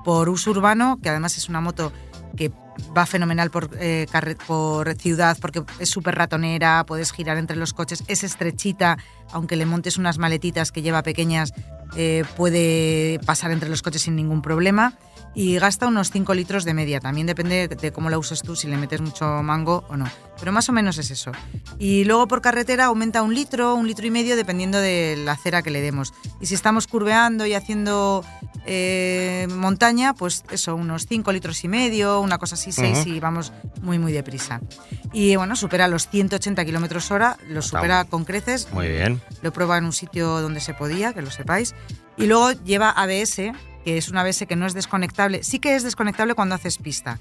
Por 0.06 0.30
uso 0.30 0.52
urbano, 0.52 1.00
que 1.02 1.10
además 1.10 1.36
es 1.36 1.50
una 1.50 1.62
moto 1.62 1.92
que 2.36 2.52
va 2.98 3.06
fenomenal 3.06 3.52
por, 3.52 3.70
eh, 3.80 4.08
por 4.48 4.94
ciudad 4.96 5.38
porque 5.42 5.64
es 5.80 5.90
súper 5.90 6.16
ratonera, 6.16 6.86
puedes 6.86 7.12
girar 7.12 7.38
entre 7.38 7.58
los 7.58 7.74
coches, 7.74 8.04
es 8.08 8.24
estrechita, 8.24 8.98
aunque 9.32 9.56
le 9.56 9.66
montes 9.66 9.98
unas 9.98 10.18
maletitas 10.18 10.72
que 10.72 10.82
lleva 10.82 11.04
pequeñas, 11.04 11.54
eh, 11.96 12.24
puede 12.38 13.20
pasar 13.26 13.52
entre 13.52 13.70
los 13.70 13.82
coches 13.82 14.04
sin 14.04 14.16
ningún 14.16 14.42
problema. 14.42 14.98
Y 15.34 15.58
gasta 15.60 15.88
unos 15.88 16.12
5 16.12 16.34
litros 16.34 16.66
de 16.66 16.74
media, 16.74 17.00
también 17.00 17.26
depende 17.26 17.70
de 17.70 17.92
cómo 17.94 18.10
la 18.10 18.18
uses 18.18 18.42
tú, 18.42 18.58
si 18.58 18.68
le 18.68 18.76
metes 18.76 19.00
mucho 19.00 19.26
mango 19.42 19.86
o 19.88 19.96
no. 19.96 20.06
Pero 20.38 20.52
más 20.52 20.68
o 20.68 20.74
menos 20.74 20.98
es 20.98 21.10
eso. 21.10 21.32
Y 21.80 22.04
luego 22.04 22.28
por 22.28 22.42
carretera 22.42 22.86
aumenta 22.86 23.22
un 23.22 23.34
litro, 23.34 23.76
un 23.76 23.88
litro 23.88 24.06
y 24.06 24.12
medio, 24.12 24.36
dependiendo 24.36 24.78
de 24.78 25.16
la 25.24 25.34
acera 25.34 25.62
que 25.62 25.70
le 25.70 25.80
demos. 25.80 26.14
Y 26.42 26.48
si 26.48 26.56
estamos 26.56 26.86
curveando 26.86 27.46
y 27.46 27.54
haciendo 27.54 28.26
eh, 28.66 29.48
montaña, 29.50 30.14
pues 30.14 30.44
eso, 30.52 30.76
unos 30.76 31.06
5 31.08 31.32
litros 31.32 31.64
y 31.64 31.68
medio, 31.68 32.20
una 32.20 32.38
cosa 32.38 32.56
así, 32.56 32.72
6 32.72 33.00
Ujú. 33.00 33.10
y 33.10 33.20
vamos 33.20 33.52
muy, 33.82 34.00
muy 34.00 34.12
deprisa. 34.12 34.62
Y 35.14 35.36
bueno, 35.36 35.56
supera 35.56 35.88
los 35.88 36.08
180 36.08 36.64
kilómetros 36.66 37.12
hora, 37.12 37.38
lo 37.48 37.62
supera 37.62 38.06
con 38.06 38.26
creces. 38.26 38.68
Muy 38.72 38.88
bien. 38.88 39.22
Lo 39.42 39.52
probado 39.52 39.80
en 39.80 39.86
un 39.86 39.94
sitio 39.94 40.42
donde 40.42 40.60
se 40.60 40.74
podía, 40.74 41.14
que 41.14 41.22
lo 41.22 41.32
sepáis. 41.32 41.74
Y 42.18 42.28
luego 42.28 42.52
lleva 42.52 42.90
ABS, 42.92 43.54
que 43.84 43.98
es 43.98 44.10
un 44.10 44.18
ABS 44.18 44.46
que 44.48 44.56
no 44.56 44.66
es 44.66 44.74
desconectable. 44.74 45.44
Sí 45.44 45.60
que 45.60 45.76
es 45.76 45.84
desconectable 45.84 46.34
cuando 46.34 46.56
haces 46.56 46.78
pista, 46.78 47.20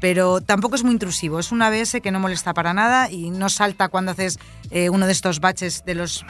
pero 0.00 0.40
tampoco 0.40 0.74
es 0.74 0.84
muy 0.84 0.92
intrusivo. 0.92 1.38
Es 1.38 1.52
un 1.52 1.62
ABS 1.62 2.00
que 2.02 2.10
no 2.10 2.20
molesta 2.20 2.54
para 2.54 2.74
nada 2.74 3.10
y 3.10 3.30
no 3.30 3.48
salta 3.48 3.88
cuando 3.88 4.12
haces 4.12 4.38
eh, 4.70 4.90
uno 4.90 5.06
de 5.06 5.12
estos 5.12 5.40
baches 5.40 5.84
de 5.84 5.94
los 5.94 6.24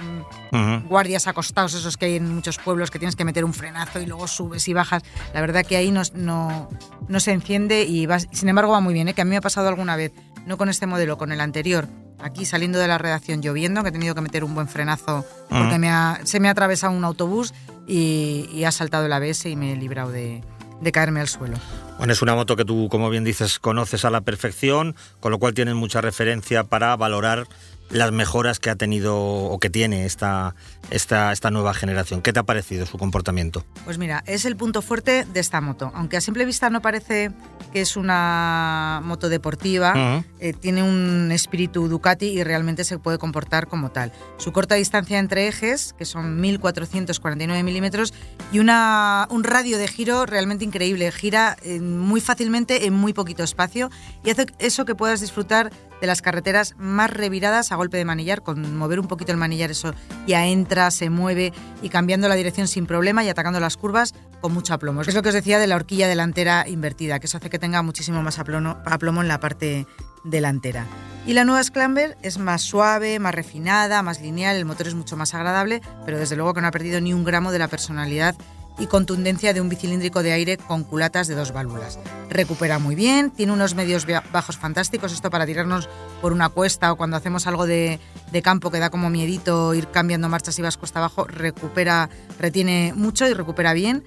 mm, 0.53 0.89
guardias 0.89 1.27
acostados, 1.27 1.75
esos 1.75 1.97
que 1.97 2.07
hay 2.07 2.17
en 2.17 2.35
muchos 2.35 2.59
pueblos, 2.59 2.91
que 2.91 2.99
tienes 2.99 3.17
que 3.17 3.25
meter 3.25 3.45
un 3.45 3.55
frenazo 3.55 4.01
y 4.01 4.07
luego 4.07 4.27
subes 4.27 4.67
y 4.69 4.73
bajas. 4.73 5.03
La 5.35 5.41
verdad 5.41 5.65
que 5.65 5.77
ahí 5.77 5.91
no, 5.91 6.03
no, 6.15 6.69
no 7.09 7.21
se 7.21 7.33
enciende 7.33 7.85
y 7.85 8.07
va, 8.07 8.19
sin 8.21 8.49
embargo 8.49 8.73
va 8.73 8.81
muy 8.81 8.95
bien, 8.95 9.09
¿eh? 9.09 9.15
que 9.15 9.23
a 9.23 9.25
mí 9.25 9.31
me 9.31 9.37
ha 9.37 9.41
pasado 9.41 9.69
alguna 9.69 9.97
vez, 9.97 10.13
no 10.47 10.57
con 10.57 10.69
este 10.69 10.87
modelo, 10.87 11.19
con 11.19 11.33
el 11.33 11.41
anterior. 11.41 11.89
Aquí 12.23 12.45
saliendo 12.45 12.79
de 12.79 12.87
la 12.89 12.99
redacción 12.99 13.43
lloviendo, 13.43 13.83
que 13.83 13.89
he 13.89 13.93
tenido 13.93 14.15
que 14.15 14.21
meter 14.21 14.45
un 14.45 14.55
buen 14.55 14.69
frenazo 14.69 15.27
porque 15.49 15.65
Ujú. 15.67 15.79
me 15.79 15.91
ha- 15.91 16.21
se 16.25 16.39
me 16.41 16.49
ha 16.49 16.53
atravesado 16.53 16.93
un 16.93 17.05
autobús 17.05 17.53
y, 17.87 18.49
y 18.53 18.65
ha 18.65 18.71
saltado 18.73 19.07
el 19.07 19.13
ABS 19.13 19.47
y 19.51 19.57
me 19.57 19.73
he 19.73 19.77
librado 19.77 20.11
de, 20.13 20.43
de 20.81 20.93
caerme 20.93 21.21
al 21.21 21.29
suelo. 21.29 21.57
Bueno, 21.99 22.13
es 22.13 22.23
una 22.23 22.35
moto 22.35 22.57
que 22.57 22.65
tú, 22.65 22.89
como 22.89 23.11
bien 23.11 23.23
dices, 23.25 23.59
conoces 23.59 24.05
a 24.05 24.11
la 24.11 24.23
perfección, 24.23 24.97
con 25.21 25.31
lo 25.31 25.39
cual 25.39 25.55
tienes 25.55 25.75
mucha 25.75 26.01
referencia 26.01 26.65
para 26.65 26.97
valorar 26.97 27.47
las 27.93 28.11
mejoras 28.11 28.59
que 28.59 28.71
ha 28.71 28.77
tenido 28.77 29.17
o 29.17 29.59
que 29.59 29.71
tiene 29.71 30.07
esta, 30.07 30.55
esta, 30.91 31.33
esta 31.33 31.51
nueva 31.51 31.75
generación. 31.75 32.23
¿Qué 32.23 32.33
te 32.33 32.41
ha 32.41 32.43
parecido 32.43 32.87
su 32.87 32.99
comportamiento? 32.99 33.65
Pues 33.85 33.99
mira, 33.99 34.25
es 34.27 34.45
el 34.45 34.57
punto 34.57 34.83
fuerte 34.83 35.27
de 35.27 35.41
esta 35.41 35.61
moto. 35.61 35.93
Aunque 35.95 36.17
a 36.17 36.21
simple 36.21 36.45
vista 36.45 36.71
no 36.71 36.81
parece 36.81 37.33
que 37.73 37.83
es 37.83 37.97
una 37.97 39.01
moto 39.05 39.29
deportiva, 39.29 40.23
eh, 40.41 40.53
tiene 40.53 40.83
un 40.83 41.31
espíritu 41.33 41.89
Ducati 41.89 42.27
y 42.27 42.43
realmente 42.45 42.85
se 42.85 42.99
puede 42.99 43.19
comportar 43.19 43.67
como 43.67 43.91
tal. 43.91 44.13
Su 44.39 44.53
corta 44.53 44.75
distancia 44.75 45.19
entre 45.19 45.49
ejes, 45.49 45.95
que 45.97 46.05
son 46.05 46.41
1449 46.41 47.63
milímetros, 47.63 48.15
y 48.53 48.59
una, 48.59 49.27
un 49.31 49.45
radio 49.45 49.79
de 49.79 49.89
giro 49.89 50.27
realmente 50.27 50.65
increíble. 50.65 51.11
Gira 51.13 51.57
eh, 51.63 51.81
muy 51.81 52.21
fácilmente 52.21 52.87
en 52.87 52.95
muy 52.95 53.13
poquito 53.13 53.43
espacio 53.43 53.91
y 54.25 54.31
hace 54.31 54.47
eso 54.59 54.85
que 54.85 54.95
puedas 54.95 55.21
disfrutar 55.21 55.71
de 56.03 56.09
las 56.09 56.21
carreteras 56.21 56.75
más 56.79 57.11
reviradas 57.11 57.71
a 57.71 57.77
golpe 57.77 57.97
de 57.97 58.05
manillar, 58.05 58.43
con 58.43 58.77
mover 58.77 58.99
un 58.99 59.07
poquito 59.07 59.31
el 59.31 59.39
manillar 59.39 59.71
eso 59.71 59.95
ya 60.27 60.45
entra, 60.47 60.91
se 60.91 61.11
mueve 61.11 61.53
y 61.81 61.91
cambiando 61.91 62.27
la 62.27 62.35
dirección 62.35 62.67
sin 62.67 62.87
problema 62.87 63.23
y 63.23 63.29
atacando 63.29 63.61
las 63.61 63.77
curvas 63.77 64.13
con 64.41 64.53
mucho 64.53 64.75
aplomo. 64.75 65.03
Es 65.03 65.15
lo 65.15 65.23
que 65.23 65.29
os 65.29 65.35
decía 65.35 65.61
de 65.61 65.69
la 65.69 65.77
horquilla 65.77 66.09
delantera 66.09 66.67
invertida, 66.67 67.21
que 67.21 67.27
eso 67.27 67.37
hace 67.37 67.51
que 67.51 67.61
tenga 67.61 67.83
muchísimo 67.83 68.21
más 68.21 68.41
aplomo, 68.41 69.23
en 69.23 69.29
la 69.29 69.39
parte 69.39 69.87
delantera. 70.25 70.87
Y 71.25 71.35
la 71.35 71.45
nueva 71.45 71.63
Scrambler 71.63 72.19
es 72.23 72.37
más 72.37 72.63
suave, 72.63 73.21
más 73.21 73.33
refinada, 73.33 74.03
más 74.03 74.21
lineal, 74.21 74.57
el 74.57 74.65
motor 74.65 74.89
es 74.89 74.95
mucho 74.95 75.17
más 75.17 75.35
agradable, 75.35 75.83
pero 76.05 76.19
desde 76.19 76.35
luego 76.35 76.53
que 76.53 76.63
no 76.63 76.67
ha 76.67 76.73
perdido 76.73 77.01
ni 77.01 77.15
un 77.15 77.23
gramo 77.23 77.53
de 77.53 77.61
la 77.61 77.69
personalidad 77.69 78.35
y 78.79 78.87
contundencia 78.87 79.53
de 79.53 79.61
un 79.61 79.69
bicilíndrico 79.69 80.23
de 80.23 80.33
aire 80.33 80.57
con 80.57 80.85
culatas 80.85 81.29
de 81.29 81.35
dos 81.35 81.53
válvulas. 81.53 81.99
Recupera 82.31 82.79
muy 82.79 82.95
bien, 82.95 83.31
tiene 83.31 83.53
unos 83.53 83.75
medios 83.75 84.07
bajos 84.33 84.57
fantásticos, 84.57 85.13
esto 85.13 85.31
para 85.31 85.47
tirarnos 85.47 85.89
por 86.21 86.33
una 86.33 86.49
cuesta 86.49 86.93
o 86.93 86.97
cuando 86.97 87.17
hacemos 87.17 87.47
algo 87.47 87.67
de, 87.67 88.01
de 88.31 88.43
campo 88.43 88.71
que 88.71 88.79
da 88.79 88.91
como 88.91 89.11
miedito 89.11 89.75
ir 89.75 89.89
cambiando 89.89 90.29
marchas 90.29 90.59
y 90.59 90.63
vas 90.63 90.77
cuesta 90.77 90.99
abajo, 90.99 91.25
recupera, 91.25 92.09
retiene 92.39 92.93
mucho 92.97 93.29
y 93.29 93.35
recupera 93.35 93.73
bien. 93.73 94.05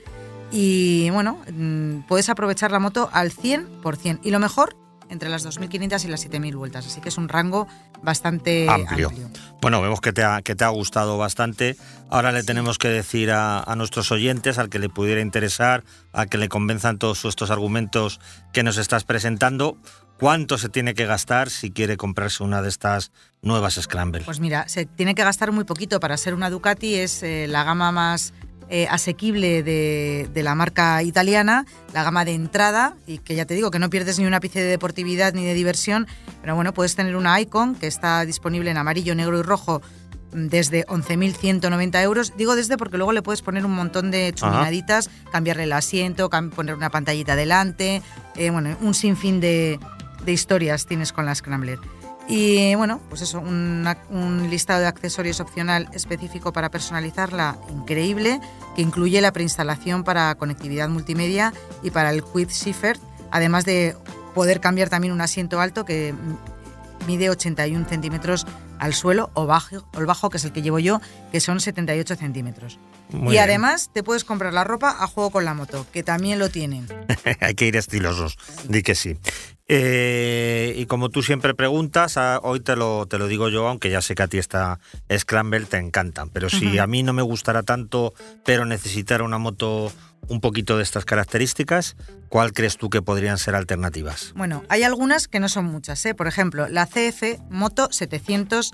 Y 0.52 1.10
bueno, 1.10 1.40
mm, 1.52 2.02
puedes 2.08 2.30
aprovechar 2.30 2.72
la 2.72 2.80
moto 2.80 3.10
al 3.12 3.32
100%. 3.32 4.20
Y 4.24 4.32
lo 4.32 4.40
mejor, 4.40 4.76
entre 5.10 5.30
las 5.30 5.46
2.500 5.46 6.06
y 6.06 6.08
las 6.08 6.28
7.000 6.28 6.56
vueltas. 6.56 6.88
Así 6.88 7.02
que 7.02 7.10
es 7.10 7.18
un 7.18 7.30
rango 7.30 7.68
bastante 8.02 8.68
Amplio. 8.70 9.10
amplio. 9.10 9.30
Bueno, 9.62 9.82
vemos 9.82 10.02
que 10.02 10.14
te 10.14 10.24
ha, 10.24 10.42
que 10.42 10.56
te 10.56 10.64
ha 10.64 10.70
gustado 10.70 11.18
bastante. 11.18 11.76
Ahora 12.10 12.32
le 12.32 12.44
tenemos 12.44 12.78
que 12.78 12.90
decir 12.90 13.32
a, 13.32 13.60
a 13.62 13.76
nuestros 13.76 14.12
oyentes, 14.12 14.58
al 14.58 14.70
que 14.70 14.80
le 14.80 14.90
pudiera 14.90 15.22
interesar, 15.22 15.84
a 16.14 16.26
que 16.26 16.38
le 16.38 16.50
convenzan 16.50 16.98
todos 16.98 17.26
estos 17.26 17.52
argumentos 17.52 18.20
que 18.54 18.64
nos 18.64 18.78
estás 18.78 19.04
presentando, 19.04 19.78
cuánto 20.20 20.58
se 20.58 20.70
tiene 20.70 20.94
que 20.94 21.06
gastar 21.06 21.50
si 21.50 21.72
quiere 21.72 21.98
comprarse 21.98 22.44
una 22.44 22.62
de 22.62 22.70
estas 22.70 23.12
nuevas 23.42 23.76
Scramble. 23.76 24.24
Pues 24.24 24.40
mira, 24.40 24.68
se 24.68 24.86
tiene 24.86 25.16
que 25.16 25.24
gastar 25.24 25.52
muy 25.52 25.64
poquito 25.64 26.00
para 26.00 26.18
ser 26.18 26.34
una 26.34 26.50
Ducati, 26.50 26.96
es 26.96 27.24
eh, 27.24 27.48
la 27.48 27.64
gama 27.64 27.92
más 27.92 28.34
eh, 28.70 28.88
asequible 28.90 29.62
de, 29.64 30.30
de 30.34 30.44
la 30.44 30.56
marca 30.56 31.02
italiana, 31.04 31.66
la 31.94 32.04
gama 32.04 32.26
de 32.26 32.34
entrada, 32.34 32.96
y 33.06 33.20
que 33.20 33.36
ya 33.36 33.46
te 33.46 33.54
digo 33.54 33.70
que 33.72 33.80
no 33.80 33.90
pierdes 33.90 34.18
ni 34.20 34.26
un 34.26 34.34
ápice 34.34 34.60
de 34.62 34.68
deportividad 34.68 35.34
ni 35.34 35.46
de 35.46 35.54
diversión, 35.54 36.08
pero 36.42 36.56
bueno, 36.56 36.74
puedes 36.74 36.96
tener 36.96 37.16
una 37.16 37.40
Icon 37.40 37.76
que 37.76 37.88
está 37.88 38.26
disponible 38.26 38.72
en 38.72 38.78
amarillo, 38.78 39.14
negro 39.16 39.38
y 39.40 39.42
rojo 39.44 39.82
mm, 40.34 40.48
desde 40.48 40.86
11.190 40.88 42.02
euros. 42.04 42.34
Digo 42.38 42.56
desde 42.56 42.78
porque 42.78 42.98
luego 42.98 43.12
le 43.14 43.22
puedes 43.22 43.42
poner 43.42 43.66
un 43.66 43.74
montón 43.74 44.12
de 44.12 44.34
chuminaditas, 44.34 45.10
cambiarle 45.32 45.64
el 45.64 45.74
asiento, 45.74 46.30
cam- 46.30 46.50
poner 46.50 46.76
una 46.76 46.90
pantallita 46.90 47.36
delante, 47.36 48.02
eh, 48.36 48.50
bueno, 48.50 48.76
un 48.82 48.94
sinfín 48.94 49.40
de, 49.40 49.80
de 50.26 50.32
historias 50.32 50.86
tienes 50.86 51.14
con 51.14 51.26
la 51.26 51.36
Scrambler. 51.36 51.80
Y 52.28 52.74
bueno, 52.76 53.00
pues 53.10 53.22
eso, 53.22 53.40
una- 53.40 53.98
un 54.10 54.50
listado 54.50 54.80
de 54.82 54.88
accesorios 54.88 55.40
opcional 55.40 55.88
específico 55.94 56.52
para 56.52 56.72
personalizarla 56.72 57.58
increíble, 57.72 58.40
que 58.76 58.82
incluye 58.82 59.22
la 59.22 59.32
preinstalación 59.32 60.04
para 60.04 60.34
conectividad 60.36 60.90
multimedia 60.90 61.54
y 61.84 61.92
para 61.92 62.10
el 62.10 62.24
Quick 62.24 62.50
Shifter, 62.50 62.98
además 63.32 63.64
de 63.66 63.96
poder 64.34 64.60
cambiar 64.60 64.90
también 64.90 65.14
un 65.14 65.22
asiento 65.22 65.62
alto 65.62 65.86
que 65.86 66.16
mide 67.08 67.30
81 67.30 67.86
centímetros 67.88 68.48
al 68.80 68.94
suelo 68.94 69.30
o 69.36 69.46
bajo, 69.46 69.86
o 69.96 70.00
el 70.00 70.06
bajo, 70.08 70.30
que 70.32 70.38
es 70.38 70.46
el 70.46 70.52
que 70.52 70.62
llevo 70.64 70.80
yo, 70.80 71.00
que 71.32 71.40
son 71.40 71.60
78 71.60 72.16
centímetros. 72.16 72.80
Muy 73.12 73.28
y 73.28 73.32
bien. 73.34 73.44
además 73.44 73.92
te 73.94 74.02
puedes 74.02 74.24
comprar 74.24 74.52
la 74.52 74.64
ropa 74.64 74.98
a 75.00 75.06
juego 75.08 75.30
con 75.30 75.46
la 75.46 75.54
moto, 75.54 75.86
que 75.94 76.02
también 76.02 76.40
lo 76.40 76.50
tienen. 76.50 76.88
Hay 77.40 77.54
que 77.54 77.68
ir 77.68 77.76
estilosos, 77.78 78.36
di 78.68 78.82
que 78.82 78.96
sí. 78.96 79.18
Eh, 79.68 80.76
y 80.78 80.86
como 80.86 81.10
tú 81.10 81.24
siempre 81.24 81.56
preguntas, 81.56 82.18
ah, 82.18 82.40
hoy 82.44 82.60
te 82.60 82.76
lo, 82.76 83.08
te 83.08 83.18
lo 83.18 83.28
digo 83.28 83.50
yo, 83.50 83.68
aunque 83.68 83.90
ya 83.90 84.02
sé 84.02 84.14
que 84.14 84.24
a 84.24 84.28
ti 84.28 84.38
esta 84.38 84.80
Scramble 85.12 85.66
te 85.66 85.78
encantan, 85.78 86.30
pero 86.30 86.50
si 86.50 86.78
a 86.78 86.86
mí 86.86 87.02
no 87.02 87.14
me 87.14 87.24
gustara 87.24 87.64
tanto, 87.64 88.14
pero 88.44 88.66
necesitara 88.66 89.24
una 89.24 89.40
moto 89.40 89.92
un 90.28 90.40
poquito 90.40 90.78
de 90.78 90.84
estas 90.84 91.06
características, 91.06 91.96
¿cuál 92.30 92.54
crees 92.54 92.78
tú 92.78 92.90
que 92.90 93.02
podrían 93.02 93.38
ser 93.38 93.56
alternativas? 93.56 94.34
Bueno, 94.36 94.64
hay 94.70 94.84
algunas 94.84 95.28
que 95.28 95.40
no 95.40 95.50
son 95.50 95.66
muchas, 95.66 96.06
¿eh? 96.06 96.14
Por 96.14 96.28
ejemplo, 96.28 96.68
la 96.68 96.86
CF 96.86 97.40
Moto 97.50 97.88
700 97.92 98.74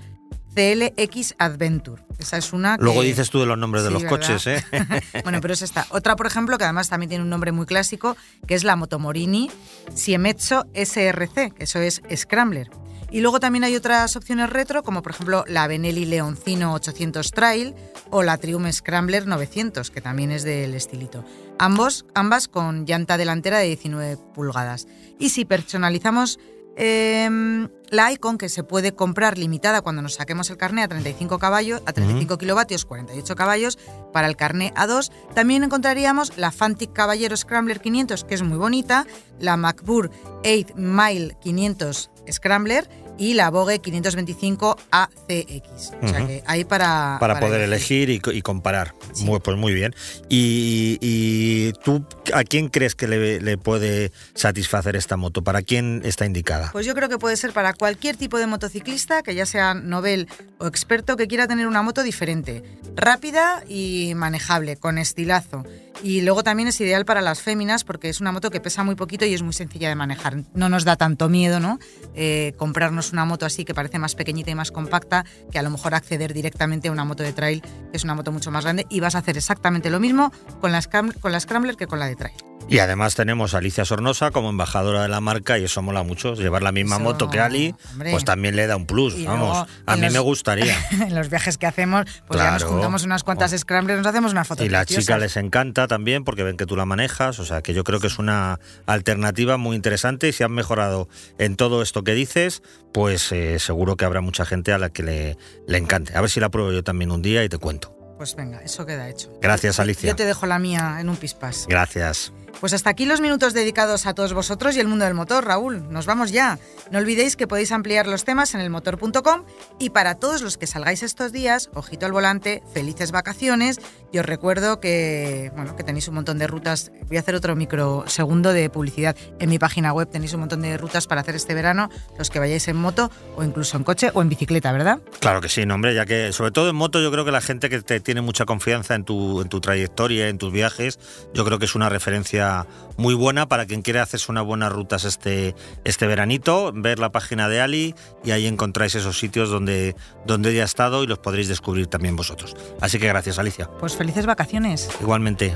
CLX 0.54 1.36
Adventure. 1.38 2.04
Esa 2.20 2.38
es 2.38 2.54
una 2.54 2.78
que... 2.78 2.84
Luego 2.84 3.02
dices 3.02 3.30
tú 3.30 3.40
de 3.40 3.46
los 3.46 3.58
nombres 3.58 3.84
de 3.84 3.92
los 3.92 4.04
¿verdad? 4.04 4.18
coches, 4.18 4.48
¿eh? 4.48 4.64
bueno, 5.24 5.40
pero 5.42 5.54
es 5.54 5.62
esta. 5.62 5.88
Otra, 5.90 6.16
por 6.16 6.28
ejemplo, 6.28 6.58
que 6.58 6.66
además 6.66 6.90
también 6.90 7.10
tiene 7.10 7.24
un 7.24 7.30
nombre 7.30 7.52
muy 7.52 7.66
clásico, 7.66 8.16
que 8.48 8.56
es 8.56 8.64
la 8.64 8.76
Motomorini 8.76 9.50
Siemezzo 9.94 10.68
SRC, 10.74 11.54
que 11.54 11.64
eso 11.64 11.80
es 11.80 12.02
Scrambler. 12.16 12.70
Y 13.12 13.20
luego 13.20 13.42
también 13.42 13.66
hay 13.66 13.76
otras 13.76 14.16
opciones 14.16 14.50
retro, 14.50 14.84
como 14.84 15.02
por 15.02 15.12
ejemplo 15.12 15.44
la 15.46 15.68
Benelli 15.68 16.06
Leoncino 16.06 16.74
800 16.74 17.32
Trail 17.32 17.76
o 18.10 18.24
la 18.24 18.38
Triumph 18.38 18.72
Scrambler 18.72 19.28
900, 19.28 19.92
que 19.92 20.00
también 20.00 20.32
es 20.32 20.44
del 20.44 20.74
estilito. 20.74 21.26
Ambos, 21.60 22.06
ambas 22.16 22.48
con 22.48 22.86
llanta 22.86 23.18
delantera 23.18 23.60
de 23.60 23.68
19 23.68 24.18
pulgadas. 24.34 24.88
Y 25.20 25.30
si 25.30 25.44
personalizamos 25.44 26.40
em, 26.76 27.70
la 27.90 28.12
Icon, 28.12 28.38
que 28.38 28.50
se 28.50 28.64
puede 28.64 28.94
comprar 28.94 29.38
limitada 29.38 29.82
cuando 29.82 30.02
nos 30.02 30.16
saquemos 30.16 30.50
el 30.50 30.58
carné 30.58 30.84
a 30.84 30.88
35 30.88 31.40
caballos, 31.40 31.82
a 31.86 31.94
35 31.94 32.38
kilovatios, 32.38 32.86
48 32.86 33.36
caballos, 33.36 33.78
para 34.14 34.28
el 34.28 34.36
carné 34.36 34.74
A2, 34.76 35.12
también 35.34 35.64
encontraríamos 35.64 36.38
la 36.38 36.52
Fantic 36.52 36.94
Caballero 36.94 37.36
Scrambler 37.36 37.82
500, 37.82 38.24
que 38.24 38.36
es 38.36 38.44
muy 38.44 38.58
bonita, 38.58 39.06
la 39.40 39.58
MacBook 39.58 40.12
8 40.44 40.74
Mile 40.76 41.38
500 41.42 42.12
Scrambler 42.32 42.88
y 43.22 43.36
la 43.36 43.52
Vogue 43.52 43.78
525 43.78 44.78
ACX. 44.90 45.92
O 46.02 46.08
sea 46.08 46.26
que 46.26 46.44
hay 46.48 46.66
para... 46.66 47.18
Para, 47.20 47.40
poder 47.40 47.62
elegir, 47.62 48.10
y, 48.10 48.42
comparar. 48.42 48.96
Muy, 49.20 49.40
pues 49.40 49.58
muy 49.58 49.76
bien. 49.76 49.94
Y, 50.28 51.72
tú, 51.84 52.04
¿a 52.34 52.44
quién 52.44 52.70
crees 52.70 52.96
que 52.96 53.08
le, 53.08 53.58
puede 53.60 54.12
satisfacer 54.34 54.96
esta 54.96 55.18
moto? 55.18 55.44
¿Para 55.44 55.62
quién 55.62 56.02
está 56.04 56.26
indicada? 56.26 56.72
Pues 56.72 56.88
yo 56.88 56.96
creo 56.96 57.10
que 57.10 57.20
puede 57.20 57.38
ser 57.38 57.54
para 57.54 57.76
cualquier 57.76 58.18
tipo 58.18 58.40
de 58.40 58.48
motociclista, 58.48 59.22
que 59.22 59.36
ya 59.36 59.46
sea 59.46 59.76
novel 59.76 60.28
o 60.58 60.66
experto, 60.66 61.16
que 61.16 61.28
quiera 61.28 61.48
tener 61.48 61.68
una 61.68 61.84
moto 61.84 62.02
diferente, 62.02 62.64
rápida 62.96 63.64
y 63.68 64.14
manejable, 64.16 64.78
con 64.78 64.98
estilazo. 64.98 65.64
Y 66.04 66.22
luego 66.22 66.44
también 66.44 66.68
es 66.68 66.80
ideal 66.82 67.06
para 67.06 67.22
las 67.22 67.42
féminas 67.42 67.84
porque 67.84 68.10
es 68.10 68.22
una 68.22 68.32
moto 68.32 68.50
que 68.50 68.60
pesa 68.60 68.84
muy 68.84 68.96
poquito 68.96 69.26
y 69.26 69.34
es 69.34 69.44
muy 69.44 69.54
sencilla 69.54 69.90
de 69.90 69.96
manejar. 69.96 70.44
No 70.54 70.70
nos 70.70 70.84
da 70.84 70.96
tanto 70.96 71.30
miedo, 71.30 71.60
¿no? 71.60 71.80
Eh, 72.16 72.54
comprarnos 72.58 73.14
una 73.14 73.26
moto 73.26 73.46
así 73.46 73.66
que 73.66 73.74
parece 73.74 74.00
más 74.00 74.16
pequeñita 74.16 74.52
y 74.52 74.56
más 74.56 74.72
compacta 74.72 75.26
que 75.52 75.60
a 75.60 75.64
lo 75.64 75.70
mejor 75.70 75.94
acceder 75.94 76.34
directamente 76.34 76.88
a 76.88 76.92
una 76.92 77.06
moto 77.06 77.24
de 77.24 77.34
trail, 77.34 77.62
que 77.62 77.98
es 77.98 78.04
una 78.04 78.16
moto 78.16 78.32
mucho 78.32 78.52
más 78.52 78.64
grande, 78.64 78.88
y 78.90 79.00
vas 79.00 79.16
a 79.16 79.20
hacer 79.20 79.38
exactamente 79.38 79.90
lo 79.90 80.00
mismo 80.00 80.32
con 80.60 80.72
la, 80.72 80.82
con 80.82 81.32
la 81.32 81.40
Scrambler 81.40 81.76
que 81.76 81.88
con 81.88 82.00
la 82.00 82.08
de 82.08 82.16
trail. 82.16 82.51
Y 82.68 82.80
además 82.80 83.16
tenemos 83.16 83.54
a 83.54 83.58
Alicia 83.58 83.84
Sornosa 83.84 84.32
como 84.32 84.50
embajadora 84.50 85.02
de 85.02 85.10
la 85.10 85.20
marca 85.20 85.58
y 85.60 85.66
eso 85.66 85.82
mola 85.82 86.04
mucho. 86.04 86.36
Llevar 86.36 86.64
la 86.64 86.72
misma 86.72 87.00
moto 87.00 87.30
que 87.30 87.40
Ali, 87.40 87.76
pues 87.98 88.24
también 88.24 88.56
le 88.56 88.66
da 88.68 88.78
un 88.78 88.86
plus. 88.86 89.24
Vamos, 89.26 89.68
a 89.86 89.96
mí 89.98 90.10
me 90.10 90.20
gustaría. 90.20 90.76
en 90.92 91.14
los 91.14 91.30
viajes 91.30 91.58
que 91.58 91.68
hacemos, 91.68 92.06
pues 92.28 92.40
ya 92.40 92.52
nos 92.52 92.64
juntamos 92.64 93.04
unas 93.04 93.24
cuantas 93.24 93.52
scramblers, 93.52 94.00
nos 94.00 94.08
hacemos 94.08 94.32
una 94.32 94.46
foto. 94.46 94.64
Y 94.64 94.70
la 94.70 94.86
chica 94.86 95.18
les 95.18 95.38
encanta 95.38 95.88
también 95.88 96.24
porque 96.24 96.44
ven 96.44 96.58
que 96.58 96.66
tú 96.66 96.76
la 96.76 96.86
manejas. 96.86 97.40
O 97.40 97.46
sea 97.46 97.62
que 97.62 97.74
yo 97.74 97.84
creo 97.84 98.00
que 98.00 98.08
es 98.08 98.20
una 98.20 98.60
alternativa 98.86 99.58
muy 99.58 99.76
interesante 99.76 100.30
y 100.30 100.34
si 100.34 100.44
han 100.44 100.52
mejorado 100.52 101.10
en 101.38 101.56
todo 101.56 101.82
esto 101.82 102.04
que 102.04 102.14
dices, 102.14 102.64
pues 102.94 103.32
eh, 103.32 103.60
seguro 103.60 103.98
que 103.98 104.06
habrá 104.06 104.22
mucha 104.22 104.46
gente 104.46 104.74
a 104.74 104.78
la 104.78 104.90
que 104.90 105.04
le, 105.04 105.38
le 105.68 105.78
encante. 105.78 106.16
A 106.16 106.22
ver 106.22 106.30
si 106.30 106.40
la 106.40 106.50
pruebo 106.50 106.72
yo 106.72 106.84
también 106.84 107.12
un 107.12 107.22
día 107.22 107.44
y 107.44 107.50
te 107.50 107.58
cuento. 107.58 108.01
Pues 108.22 108.36
venga, 108.36 108.60
eso 108.60 108.86
queda 108.86 109.10
hecho. 109.10 109.36
Gracias, 109.42 109.80
Alicia. 109.80 110.10
Yo 110.10 110.16
te 110.16 110.28
dejo 110.28 110.46
la 110.46 110.60
mía 110.60 110.98
en 111.00 111.10
un 111.10 111.16
pispas. 111.16 111.66
Gracias. 111.68 112.32
Pues 112.60 112.74
hasta 112.74 112.92
aquí 112.92 113.06
los 113.06 113.22
minutos 113.22 113.54
dedicados 113.54 114.06
a 114.06 114.14
todos 114.14 114.34
vosotros 114.34 114.76
y 114.76 114.80
el 114.80 114.88
mundo 114.88 115.06
del 115.06 115.16
motor, 115.16 115.46
Raúl. 115.46 115.92
Nos 115.92 116.06
vamos 116.06 116.32
ya. 116.32 116.60
No 116.92 117.00
olvidéis 117.00 117.36
que 117.36 117.48
podéis 117.48 117.72
ampliar 117.72 118.06
los 118.06 118.24
temas 118.24 118.54
en 118.54 118.62
elmotor.com 118.62 119.46
y 119.80 119.90
para 119.90 120.16
todos 120.16 120.44
los 120.44 120.58
que 120.58 120.68
salgáis 120.68 121.02
estos 121.02 121.32
días, 121.32 121.72
ojito 121.74 122.06
al 122.06 122.12
volante, 122.12 122.62
felices 122.72 123.12
vacaciones. 123.12 123.80
Y 124.12 124.20
os 124.20 124.26
recuerdo 124.26 124.80
que, 124.80 125.52
bueno, 125.56 125.76
que 125.76 125.84
tenéis 125.84 126.08
un 126.10 126.16
montón 126.16 126.38
de 126.38 126.46
rutas. 126.46 126.92
Voy 127.08 127.18
a 127.18 127.22
hacer 127.22 127.34
otro 127.34 127.56
microsegundo 127.56 128.54
de 128.54 128.70
publicidad. 128.70 129.16
En 129.40 129.50
mi 129.50 129.58
página 129.58 129.94
web 129.94 130.10
tenéis 130.12 130.34
un 130.34 130.42
montón 130.42 130.62
de 130.62 130.78
rutas 130.78 131.08
para 131.08 131.22
hacer 131.22 131.36
este 131.36 131.56
verano, 131.56 131.90
los 132.20 132.30
que 132.30 132.38
vayáis 132.38 132.68
en 132.68 132.76
moto 132.76 133.10
o 133.38 133.44
incluso 133.44 133.78
en 133.78 133.84
coche 133.84 134.12
o 134.14 134.22
en 134.22 134.30
bicicleta, 134.30 134.72
¿verdad? 134.72 135.00
Claro 135.20 135.42
que 135.42 135.50
sí, 135.50 135.66
no, 135.66 135.76
hombre, 135.76 135.96
ya 135.96 136.06
que 136.06 136.34
sobre 136.34 136.52
todo 136.52 136.70
en 136.70 136.76
moto 136.76 137.02
yo 137.02 137.12
creo 137.12 137.26
que 137.26 137.32
la 137.32 137.42
gente 137.42 137.70
que 137.70 137.82
te 137.82 138.02
tiene 138.12 138.20
mucha 138.20 138.44
confianza 138.44 138.94
en 138.94 139.06
tu, 139.06 139.40
en 139.40 139.48
tu 139.48 139.62
trayectoria, 139.62 140.28
en 140.28 140.38
tus 140.38 140.52
viajes, 140.52 141.00
yo 141.34 141.46
creo 141.46 141.60
que 141.60 141.66
es 141.66 141.76
una 141.76 141.88
referencia 141.88 142.68
muy 142.98 143.14
buena 143.14 143.48
para 143.48 143.66
quien 143.66 143.84
quiera 143.84 144.02
hacerse 144.02 144.30
unas 144.30 144.44
buenas 144.44 144.70
rutas 144.70 145.06
este, 145.06 145.56
este 145.86 146.08
veranito, 146.08 146.74
ver 146.76 147.00
la 147.00 147.14
página 147.14 147.48
de 147.48 147.62
Ali 147.62 147.96
y 148.26 148.32
ahí 148.32 148.48
encontráis 148.48 148.96
esos 148.96 149.18
sitios 149.18 149.50
donde, 149.50 149.96
donde 150.26 150.52
ella 150.52 150.64
ha 150.64 150.66
estado 150.66 151.06
y 151.06 151.08
los 151.08 151.20
podréis 151.20 151.48
descubrir 151.48 151.88
también 151.88 152.18
vosotros. 152.18 152.54
Así 152.82 153.00
que 153.00 153.08
gracias, 153.08 153.40
Alicia. 153.40 153.70
Pues 153.80 153.96
felices 153.96 154.26
vacaciones. 154.26 154.90
Igualmente. 155.00 155.54